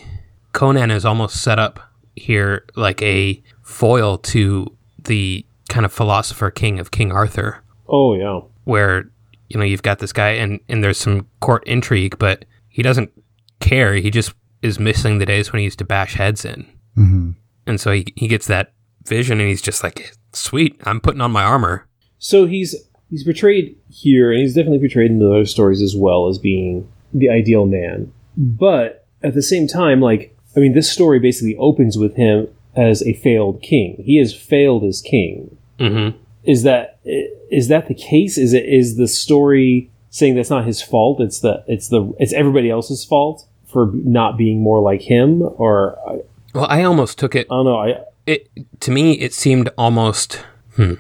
Conan 0.53 0.91
is 0.91 1.05
almost 1.05 1.41
set 1.41 1.59
up 1.59 1.79
here 2.15 2.65
like 2.75 3.01
a 3.01 3.41
foil 3.61 4.17
to 4.17 4.75
the 5.03 5.45
kind 5.67 5.85
of 5.85 5.93
philosopher 5.93 6.49
king 6.51 6.79
of 6.79 6.91
King 6.91 7.11
Arthur, 7.11 7.63
Oh 7.87 8.15
yeah. 8.15 8.41
where 8.65 9.09
you 9.49 9.57
know 9.57 9.65
you've 9.65 9.83
got 9.83 9.99
this 9.99 10.13
guy 10.13 10.29
and 10.31 10.59
and 10.67 10.83
there's 10.83 10.97
some 10.97 11.27
court 11.39 11.63
intrigue, 11.67 12.17
but 12.19 12.45
he 12.69 12.81
doesn't 12.81 13.11
care. 13.59 13.93
He 13.95 14.09
just 14.11 14.33
is 14.61 14.79
missing 14.79 15.17
the 15.19 15.25
days 15.25 15.51
when 15.51 15.59
he 15.59 15.65
used 15.65 15.79
to 15.79 15.85
bash 15.85 16.15
heads 16.15 16.43
in, 16.45 16.65
hmm 16.95 17.31
and 17.65 17.79
so 17.79 17.91
he 17.91 18.05
he 18.15 18.27
gets 18.27 18.47
that 18.47 18.73
vision 19.05 19.39
and 19.39 19.47
he's 19.49 19.61
just 19.61 19.83
like, 19.83 20.11
sweet, 20.33 20.79
I'm 20.83 20.99
putting 21.01 21.21
on 21.21 21.31
my 21.31 21.43
armor. 21.43 21.85
So 22.17 22.45
he's 22.45 22.75
he's 23.09 23.23
portrayed 23.23 23.77
here, 23.89 24.31
and 24.31 24.41
he's 24.41 24.53
definitely 24.55 24.79
portrayed 24.79 25.11
in 25.11 25.19
the 25.19 25.29
other 25.29 25.45
stories 25.45 25.81
as 25.81 25.95
well 25.95 26.27
as 26.27 26.37
being 26.39 26.91
the 27.13 27.29
ideal 27.29 27.65
man. 27.65 28.11
But 28.35 29.05
at 29.23 29.33
the 29.33 29.41
same 29.41 29.67
time, 29.67 29.99
like 30.01 30.35
I 30.55 30.59
mean, 30.59 30.73
this 30.73 30.91
story 30.91 31.19
basically 31.19 31.55
opens 31.57 31.97
with 31.97 32.15
him 32.15 32.47
as 32.75 33.01
a 33.03 33.13
failed 33.13 33.61
king. 33.61 34.01
He 34.05 34.17
has 34.19 34.35
failed 34.35 34.83
as 34.83 35.01
king. 35.01 35.56
Mm-hmm. 35.79 36.17
Is 36.43 36.63
that 36.63 36.99
is 37.03 37.67
that 37.67 37.87
the 37.87 37.93
case? 37.93 38.37
Is 38.37 38.53
it 38.53 38.65
is 38.65 38.97
the 38.97 39.07
story 39.07 39.91
saying 40.09 40.35
that's 40.35 40.49
not 40.49 40.65
his 40.65 40.81
fault? 40.81 41.19
It's 41.19 41.39
the 41.39 41.63
it's 41.67 41.89
the 41.89 42.13
it's 42.19 42.33
everybody 42.33 42.69
else's 42.69 43.03
fault 43.03 43.47
for 43.65 43.91
not 43.93 44.37
being 44.37 44.61
more 44.61 44.79
like 44.79 45.01
him, 45.01 45.41
or 45.41 45.99
I, 46.07 46.19
Well, 46.53 46.67
I 46.69 46.83
almost 46.83 47.19
took 47.19 47.35
it 47.35 47.47
I 47.51 47.55
don't 47.55 47.65
know. 47.65 47.77
I 47.77 48.03
it 48.25 48.49
to 48.81 48.91
me 48.91 49.13
it 49.13 49.33
seemed 49.33 49.69
almost 49.77 50.43
hmm, 50.75 50.95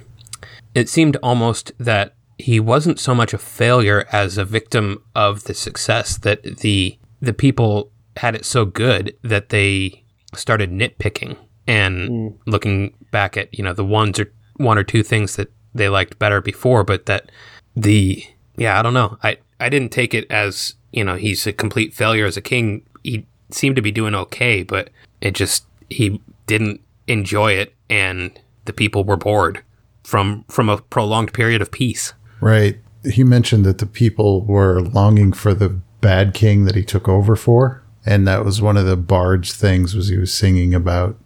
it 0.75 0.89
seemed 0.89 1.17
almost 1.23 1.71
that 1.77 2.13
he 2.37 2.59
wasn't 2.59 2.99
so 2.99 3.15
much 3.15 3.33
a 3.33 3.37
failure 3.37 4.05
as 4.11 4.37
a 4.37 4.45
victim 4.45 5.03
of 5.15 5.45
the 5.45 5.53
success 5.53 6.17
that 6.17 6.43
the 6.59 6.97
the 7.21 7.33
people 7.33 7.91
had 8.17 8.35
it 8.35 8.45
so 8.45 8.65
good 8.65 9.15
that 9.23 9.49
they 9.49 10.03
started 10.35 10.71
nitpicking 10.71 11.37
and 11.67 12.37
looking 12.45 12.93
back 13.11 13.37
at 13.37 13.53
you 13.57 13.63
know 13.63 13.73
the 13.73 13.85
ones 13.85 14.19
or 14.19 14.31
one 14.57 14.77
or 14.77 14.83
two 14.83 15.03
things 15.03 15.35
that 15.35 15.51
they 15.73 15.89
liked 15.89 16.19
better 16.19 16.41
before 16.41 16.83
but 16.83 17.05
that 17.05 17.31
the 17.75 18.23
yeah 18.55 18.79
i 18.79 18.81
don't 18.81 18.93
know. 18.93 19.17
I 19.23 19.37
i 19.59 19.69
didn't 19.69 19.91
take 19.91 20.13
it 20.13 20.29
as 20.31 20.75
you 20.91 21.03
know 21.03 21.15
he's 21.15 21.45
a 21.47 21.53
complete 21.53 21.93
failure 21.93 22.25
as 22.25 22.37
a 22.37 22.41
king. 22.41 22.83
He 23.03 23.25
seemed 23.51 23.75
to 23.75 23.81
be 23.81 23.91
doing 23.91 24.15
okay 24.15 24.63
but 24.63 24.89
it 25.21 25.31
just 25.31 25.65
he 25.89 26.21
didn't 26.47 26.81
enjoy 27.07 27.53
it 27.53 27.73
and 27.89 28.37
the 28.65 28.73
people 28.73 29.03
were 29.03 29.17
bored 29.17 29.63
from 30.03 30.45
from 30.47 30.69
a 30.69 30.77
prolonged 30.77 31.33
period 31.33 31.61
of 31.61 31.71
peace. 31.71 32.13
Right. 32.39 32.79
He 33.11 33.23
mentioned 33.23 33.65
that 33.65 33.79
the 33.79 33.85
people 33.85 34.41
were 34.45 34.81
longing 34.81 35.33
for 35.33 35.53
the 35.53 35.69
bad 36.01 36.33
king 36.33 36.65
that 36.65 36.75
he 36.75 36.83
took 36.83 37.07
over 37.07 37.35
for, 37.35 37.83
and 38.05 38.27
that 38.27 38.45
was 38.45 38.61
one 38.61 38.77
of 38.77 38.85
the 38.85 38.97
bard's 38.97 39.53
things 39.53 39.95
was 39.95 40.07
he 40.09 40.17
was 40.17 40.33
singing 40.33 40.73
about 40.73 41.17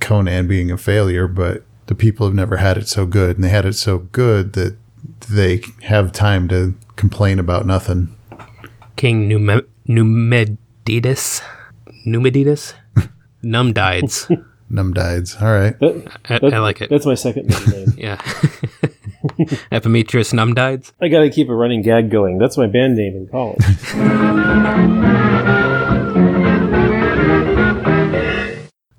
Conan 0.00 0.46
being 0.46 0.70
a 0.70 0.76
failure, 0.76 1.26
but 1.26 1.64
the 1.86 1.94
people 1.94 2.26
have 2.26 2.34
never 2.34 2.56
had 2.58 2.76
it 2.78 2.88
so 2.88 3.06
good, 3.06 3.36
and 3.36 3.44
they 3.44 3.48
had 3.50 3.64
it 3.66 3.74
so 3.74 3.98
good 3.98 4.52
that 4.54 4.76
they 5.30 5.60
have 5.82 6.12
time 6.12 6.48
to 6.48 6.74
complain 6.96 7.38
about 7.38 7.66
nothing. 7.66 8.14
king 8.96 9.28
Nume- 9.28 9.66
numedidas 9.88 11.42
numedidas 12.06 12.74
numdides 13.42 14.30
Numdides. 14.70 15.40
All 15.40 15.52
right. 15.52 15.78
that, 15.78 16.18
I, 16.24 16.38
that- 16.38 16.54
I 16.54 16.58
like 16.58 16.80
it 16.80 16.88
That's 16.90 17.04
my 17.06 17.14
second 17.14 17.46
middle 17.48 17.68
name. 17.68 17.92
yeah 17.98 18.16
epimetrius 19.70 20.32
numdides 20.32 20.92
I 21.00 21.08
got 21.08 21.20
to 21.20 21.30
keep 21.30 21.48
a 21.48 21.54
running 21.54 21.82
gag 21.82 22.10
going. 22.10 22.38
That's 22.38 22.56
my 22.58 22.66
band 22.66 22.96
name 22.96 23.14
in 23.16 23.26
college. 23.28 23.62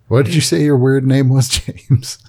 What 0.07 0.25
did 0.25 0.35
you 0.35 0.41
say 0.41 0.63
your 0.63 0.77
weird 0.77 1.05
name 1.05 1.29
was, 1.29 1.49
James? 1.49 2.19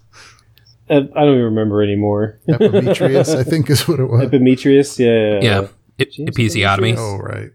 I 0.88 0.96
I 0.96 0.98
don't 0.98 1.34
even 1.34 1.42
remember 1.44 1.82
anymore. 1.82 2.38
Epimetrius, 2.48 3.34
I 3.34 3.42
think 3.42 3.68
is 3.70 3.86
what 3.88 4.00
it 4.00 4.06
was. 4.06 4.24
Epimetrius, 4.24 4.98
yeah. 4.98 5.40
yeah 5.42 5.68
Ep- 5.98 6.10
episiotomy 6.12 6.94
Oh, 6.96 7.18
right. 7.18 7.50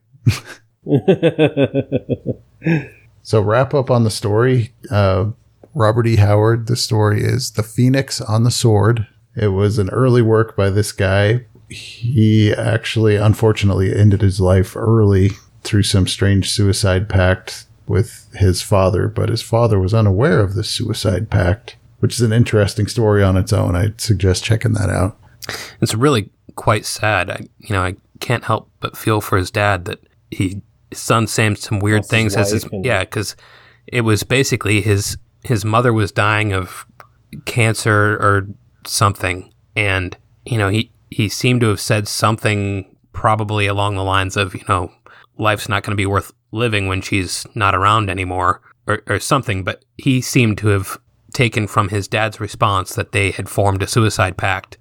So 3.24 3.42
wrap 3.42 3.74
up 3.74 3.92
on 3.92 4.04
the 4.04 4.10
story. 4.10 4.74
Uh, 4.90 5.32
Robert 5.74 6.08
E. 6.08 6.18
Howard. 6.18 6.68
The 6.68 6.76
story 6.76 7.22
is 7.22 7.52
the 7.52 7.64
Phoenix 7.64 8.20
on 8.20 8.44
the 8.44 8.52
Sword. 8.52 9.08
It 9.36 9.50
was 9.50 9.78
an 9.78 9.90
early 9.90 10.22
work 10.22 10.56
by 10.56 10.70
this 10.70 10.92
guy. 10.92 11.46
He 11.70 12.54
actually, 12.54 13.16
unfortunately, 13.16 13.96
ended 13.96 14.22
his 14.22 14.42
life 14.42 14.76
early 14.76 15.32
through 15.64 15.84
some 15.84 16.08
strange 16.08 16.50
suicide 16.50 17.08
pact 17.08 17.66
with 17.88 18.28
his 18.34 18.62
father, 18.62 19.08
but 19.08 19.30
his 19.30 19.42
father 19.42 19.80
was 19.80 19.94
unaware 19.94 20.42
of 20.42 20.56
this 20.56 20.70
suicide 20.70 21.30
pact, 21.30 21.78
which 22.02 22.14
is 22.16 22.22
an 22.22 22.32
interesting 22.34 22.86
story 22.88 23.24
on 23.24 23.38
its 23.38 23.52
own. 23.54 23.76
I'd 23.76 24.00
suggest 24.02 24.44
checking 24.44 24.74
that 24.74 24.90
out. 24.90 25.18
it's 25.82 25.96
really 25.96 26.30
quite 26.56 26.86
sad 26.86 27.30
I, 27.32 27.48
you 27.60 27.74
know 27.74 27.82
i 27.82 27.96
can't 28.20 28.44
help 28.44 28.70
but 28.82 28.96
feel 28.98 29.22
for 29.22 29.38
his 29.38 29.50
dad 29.50 29.86
that 29.86 30.00
he 30.30 30.62
his 30.92 31.00
son 31.00 31.26
saying 31.26 31.56
some 31.56 31.80
weird 31.80 32.00
Lost 32.00 32.12
his 32.12 32.18
things 32.20 32.36
as 32.36 32.52
his 32.52 32.64
wife 32.66 32.74
and- 32.74 32.86
yeah 32.86 33.00
because 33.00 33.36
it 33.88 34.02
was 34.02 34.22
basically 34.24 34.82
his 34.82 35.18
his 35.44 35.64
mother 35.66 35.94
was 35.94 36.12
dying 36.12 36.52
of 36.54 36.86
cancer 37.46 38.16
or 38.18 38.48
something 38.86 39.52
and 39.76 40.18
you 40.46 40.58
know 40.58 40.70
he 40.70 40.92
he 41.10 41.30
seemed 41.30 41.62
to 41.62 41.68
have 41.70 41.80
said 41.80 42.08
something 42.08 42.96
probably 43.14 43.66
along 43.68 43.96
the 43.96 44.04
lines 44.04 44.36
of 44.38 44.54
you 44.54 44.64
know 44.68 44.92
life's 45.38 45.70
not 45.70 45.84
going 45.84 45.92
to 45.92 45.98
be 45.98 46.06
worth 46.06 46.32
living 46.52 46.88
when 46.88 47.02
she's 47.02 47.46
not 47.56 47.74
around 47.74 48.10
anymore 48.10 48.62
or, 48.88 49.02
or 49.08 49.20
something 49.20 49.64
but 49.64 49.84
he 49.98 50.22
seemed 50.22 50.58
to 50.58 50.68
have 50.68 51.00
taken 51.34 51.68
from 51.68 51.90
his 51.90 52.08
dad's 52.08 52.40
response 52.40 52.94
that 52.96 53.12
they 53.12 53.32
had 53.32 53.48
formed 53.50 53.82
a 53.82 53.88
suicide 53.88 54.38
pact 54.38 54.78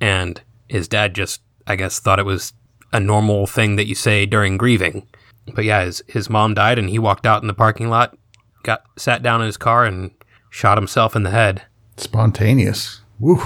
and 0.00 0.40
his 0.68 0.88
dad 0.88 1.14
just 1.14 1.40
i 1.66 1.76
guess 1.76 1.98
thought 2.00 2.18
it 2.18 2.24
was 2.26 2.52
a 2.92 3.00
normal 3.00 3.46
thing 3.46 3.76
that 3.76 3.86
you 3.86 3.94
say 3.94 4.24
during 4.26 4.56
grieving 4.56 5.06
but 5.54 5.64
yeah 5.64 5.84
his, 5.84 6.02
his 6.08 6.30
mom 6.30 6.54
died 6.54 6.78
and 6.78 6.88
he 6.90 6.98
walked 6.98 7.26
out 7.26 7.42
in 7.42 7.48
the 7.48 7.54
parking 7.54 7.88
lot 7.88 8.16
got 8.62 8.82
sat 8.96 9.22
down 9.22 9.40
in 9.40 9.46
his 9.46 9.56
car 9.56 9.84
and 9.84 10.10
shot 10.50 10.78
himself 10.78 11.14
in 11.16 11.22
the 11.22 11.30
head 11.30 11.62
Spontaneous. 11.96 13.00
Woo. 13.18 13.40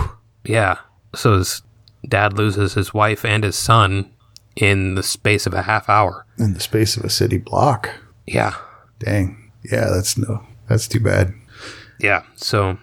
yeah 0.44 0.76
so 1.14 1.38
his 1.38 1.62
dad 2.09 2.32
loses 2.37 2.74
his 2.74 2.92
wife 2.94 3.24
and 3.24 3.42
his 3.44 3.56
son 3.56 4.12
in 4.54 4.94
the 4.94 5.02
space 5.02 5.46
of 5.46 5.52
a 5.54 5.62
half 5.62 5.88
hour 5.88 6.24
In 6.38 6.54
the 6.54 6.61
space 6.61 6.96
of 6.96 7.04
a 7.04 7.11
city 7.11 7.38
block. 7.38 7.90
yeah 8.26 8.54
Dang. 8.98 9.50
Yeah, 9.70 9.90
that's 9.90 10.16
no. 10.16 10.42
That's 10.68 10.88
too 10.88 11.00
bad. 11.00 11.35
Yeah 12.00 12.22
so 12.35 12.78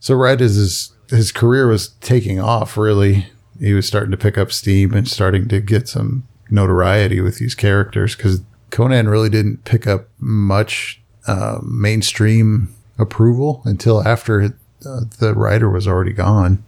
So 0.00 0.14
right 0.14 0.40
as 0.40 0.56
his 0.56 0.92
his 1.10 1.32
career 1.32 1.66
was 1.66 1.88
taking 2.00 2.40
off, 2.40 2.76
really, 2.76 3.26
he 3.58 3.74
was 3.74 3.86
starting 3.86 4.10
to 4.12 4.16
pick 4.16 4.38
up 4.38 4.52
steam 4.52 4.94
and 4.94 5.06
starting 5.08 5.48
to 5.48 5.60
get 5.60 5.88
some 5.88 6.26
notoriety 6.50 7.20
with 7.20 7.38
these 7.38 7.54
characters 7.54 8.16
because 8.16 8.40
Conan 8.70 9.08
really 9.08 9.28
didn't 9.28 9.64
pick 9.64 9.86
up 9.86 10.08
much 10.18 11.00
uh, 11.26 11.58
mainstream 11.62 12.74
approval 12.98 13.62
until 13.64 14.06
after 14.06 14.56
uh, 14.86 15.00
the 15.18 15.34
writer 15.34 15.68
was 15.68 15.86
already 15.86 16.12
gone. 16.12 16.64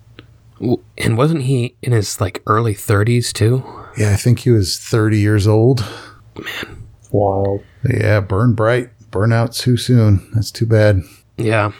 and 0.98 1.16
wasn't 1.16 1.42
he 1.42 1.74
in 1.82 1.92
his 1.92 2.20
like 2.20 2.42
early 2.46 2.74
30s 2.74 3.32
too 3.32 3.64
Yeah, 3.96 4.12
I 4.12 4.16
think 4.16 4.40
he 4.40 4.50
was 4.50 4.78
30 4.78 5.18
years 5.18 5.46
old. 5.46 5.84
Man, 6.36 6.84
wild. 7.10 7.64
Yeah, 7.88 8.20
burn 8.20 8.54
bright, 8.54 8.90
burn 9.10 9.32
out 9.32 9.52
too 9.52 9.76
soon. 9.76 10.28
That's 10.34 10.50
too 10.50 10.66
bad. 10.66 11.02
Yeah 11.36 11.72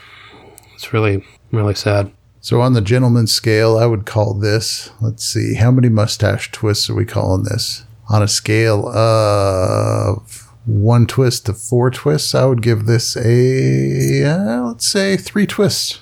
it's 0.73 0.93
really 0.93 1.25
really 1.51 1.75
sad 1.75 2.11
So 2.41 2.59
on 2.59 2.73
the 2.73 2.81
gentleman 2.81 3.27
scale, 3.27 3.77
I 3.77 3.85
would 3.85 4.05
call 4.05 4.33
this. 4.33 4.89
Let's 4.99 5.23
see, 5.23 5.55
how 5.55 5.71
many 5.71 5.87
mustache 5.87 6.51
twists 6.51 6.89
are 6.89 6.93
we 6.95 7.05
calling 7.05 7.43
this? 7.45 7.85
On 8.09 8.21
a 8.21 8.27
scale 8.27 8.89
of 8.89 10.51
one 10.65 11.07
twist 11.07 11.45
to 11.45 11.53
four 11.53 11.89
twists, 11.89 12.35
I 12.35 12.43
would 12.45 12.61
give 12.61 12.85
this 12.85 13.15
a 13.15 14.25
uh, 14.25 14.61
let's 14.67 14.85
say 14.85 15.15
three 15.15 15.47
twists. 15.47 16.01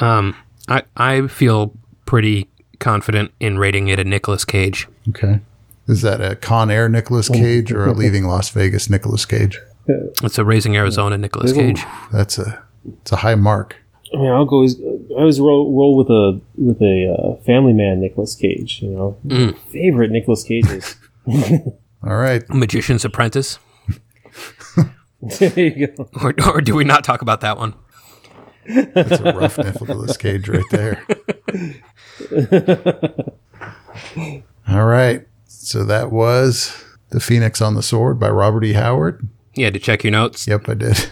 Um, 0.00 0.36
I 0.68 0.82
I 0.96 1.26
feel 1.26 1.72
pretty 2.04 2.46
confident 2.78 3.32
in 3.40 3.58
rating 3.58 3.88
it 3.88 3.98
a 3.98 4.04
Nicolas 4.04 4.44
Cage. 4.44 4.86
Okay, 5.08 5.40
is 5.88 6.02
that 6.02 6.20
a 6.20 6.36
Con 6.36 6.70
Air 6.70 6.88
Nicolas 6.88 7.28
Cage 7.28 7.72
or 7.72 7.86
a 7.86 7.92
Leaving 8.00 8.24
Las 8.28 8.50
Vegas 8.50 8.88
Nicolas 8.88 9.26
Cage? 9.26 9.58
It's 9.88 10.38
a 10.38 10.44
Raising 10.44 10.76
Arizona 10.76 11.16
Nicolas 11.18 11.52
There's 11.52 11.70
a- 11.70 11.74
Cage. 11.74 11.84
That's 12.12 12.38
a 12.38 12.62
it's 13.02 13.12
a 13.12 13.16
high 13.16 13.34
mark. 13.34 13.76
I 14.14 14.18
mean, 14.18 14.28
I'll 14.30 14.44
go. 14.44 14.64
I 14.64 14.68
always 15.18 15.40
roll, 15.40 15.76
roll 15.76 15.96
with 15.96 16.08
a 16.08 16.40
with 16.56 16.80
a 16.80 17.12
uh, 17.12 17.42
Family 17.44 17.72
Man 17.72 18.00
Nicolas 18.00 18.34
Cage. 18.36 18.80
You 18.82 18.90
know, 18.90 19.16
Mm. 19.26 19.58
favorite 19.72 20.10
Nicolas 20.12 20.42
Cages. 20.44 20.96
All 22.04 22.16
right, 22.16 22.48
Magician's 22.50 23.04
Apprentice, 23.04 23.58
there 25.40 25.58
you 25.58 25.88
go. 25.88 26.08
or 26.22 26.34
or 26.46 26.60
do 26.60 26.76
we 26.76 26.84
not 26.84 27.02
talk 27.02 27.20
about 27.22 27.40
that 27.40 27.58
one? 27.58 27.74
that's 28.68 29.20
a 29.20 29.32
rough 29.32 29.58
Nicolas 29.58 30.16
Cage 30.16 30.48
right 30.48 30.64
there. 30.70 31.04
All 34.68 34.84
right, 34.86 35.26
so 35.46 35.84
that 35.84 36.10
was 36.10 36.84
the 37.10 37.20
Phoenix 37.20 37.60
on 37.60 37.74
the 37.74 37.82
Sword 37.82 38.18
by 38.18 38.28
Robert 38.30 38.64
E. 38.64 38.72
Howard. 38.74 39.26
Yeah, 39.56 39.70
to 39.70 39.78
check 39.78 40.04
your 40.04 40.10
notes. 40.12 40.46
Yep, 40.46 40.68
I 40.68 40.74
did. 40.74 41.10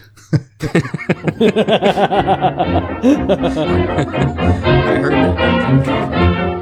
I 4.87 4.99
heard 5.01 5.13
that. 5.13 6.55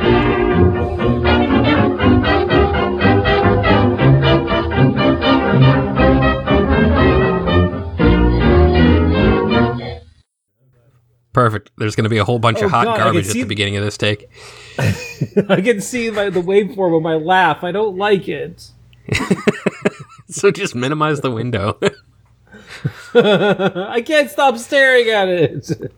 Perfect. 11.33 11.71
There's 11.79 11.97
going 11.97 12.05
to 12.05 12.11
be 12.11 12.19
a 12.19 12.25
whole 12.25 12.39
bunch 12.39 12.59
Oh, 12.61 12.67
of 12.67 12.71
hot 12.71 12.85
God, 12.85 12.99
garbage 12.99 13.29
at 13.29 13.33
the 13.33 13.45
beginning 13.45 13.77
of 13.79 13.85
this 13.85 13.97
take. 13.97 14.29
I 14.79 15.61
can 15.63 15.81
see 15.81 16.11
my, 16.11 16.29
the 16.29 16.43
waveform 16.43 16.95
of 16.97 17.03
my 17.03 17.15
laugh. 17.15 17.65
I 17.65 17.73
don't 17.73 17.97
like 17.97 18.29
it. 18.29 18.71
So 20.43 20.51
just 20.51 20.75
minimize 20.75 21.21
the 21.21 21.31
window. 21.31 21.79
I 23.15 24.03
can't 24.05 24.31
stop 24.31 24.57
staring 24.57 25.09
at 25.09 25.29
it. 25.29 25.93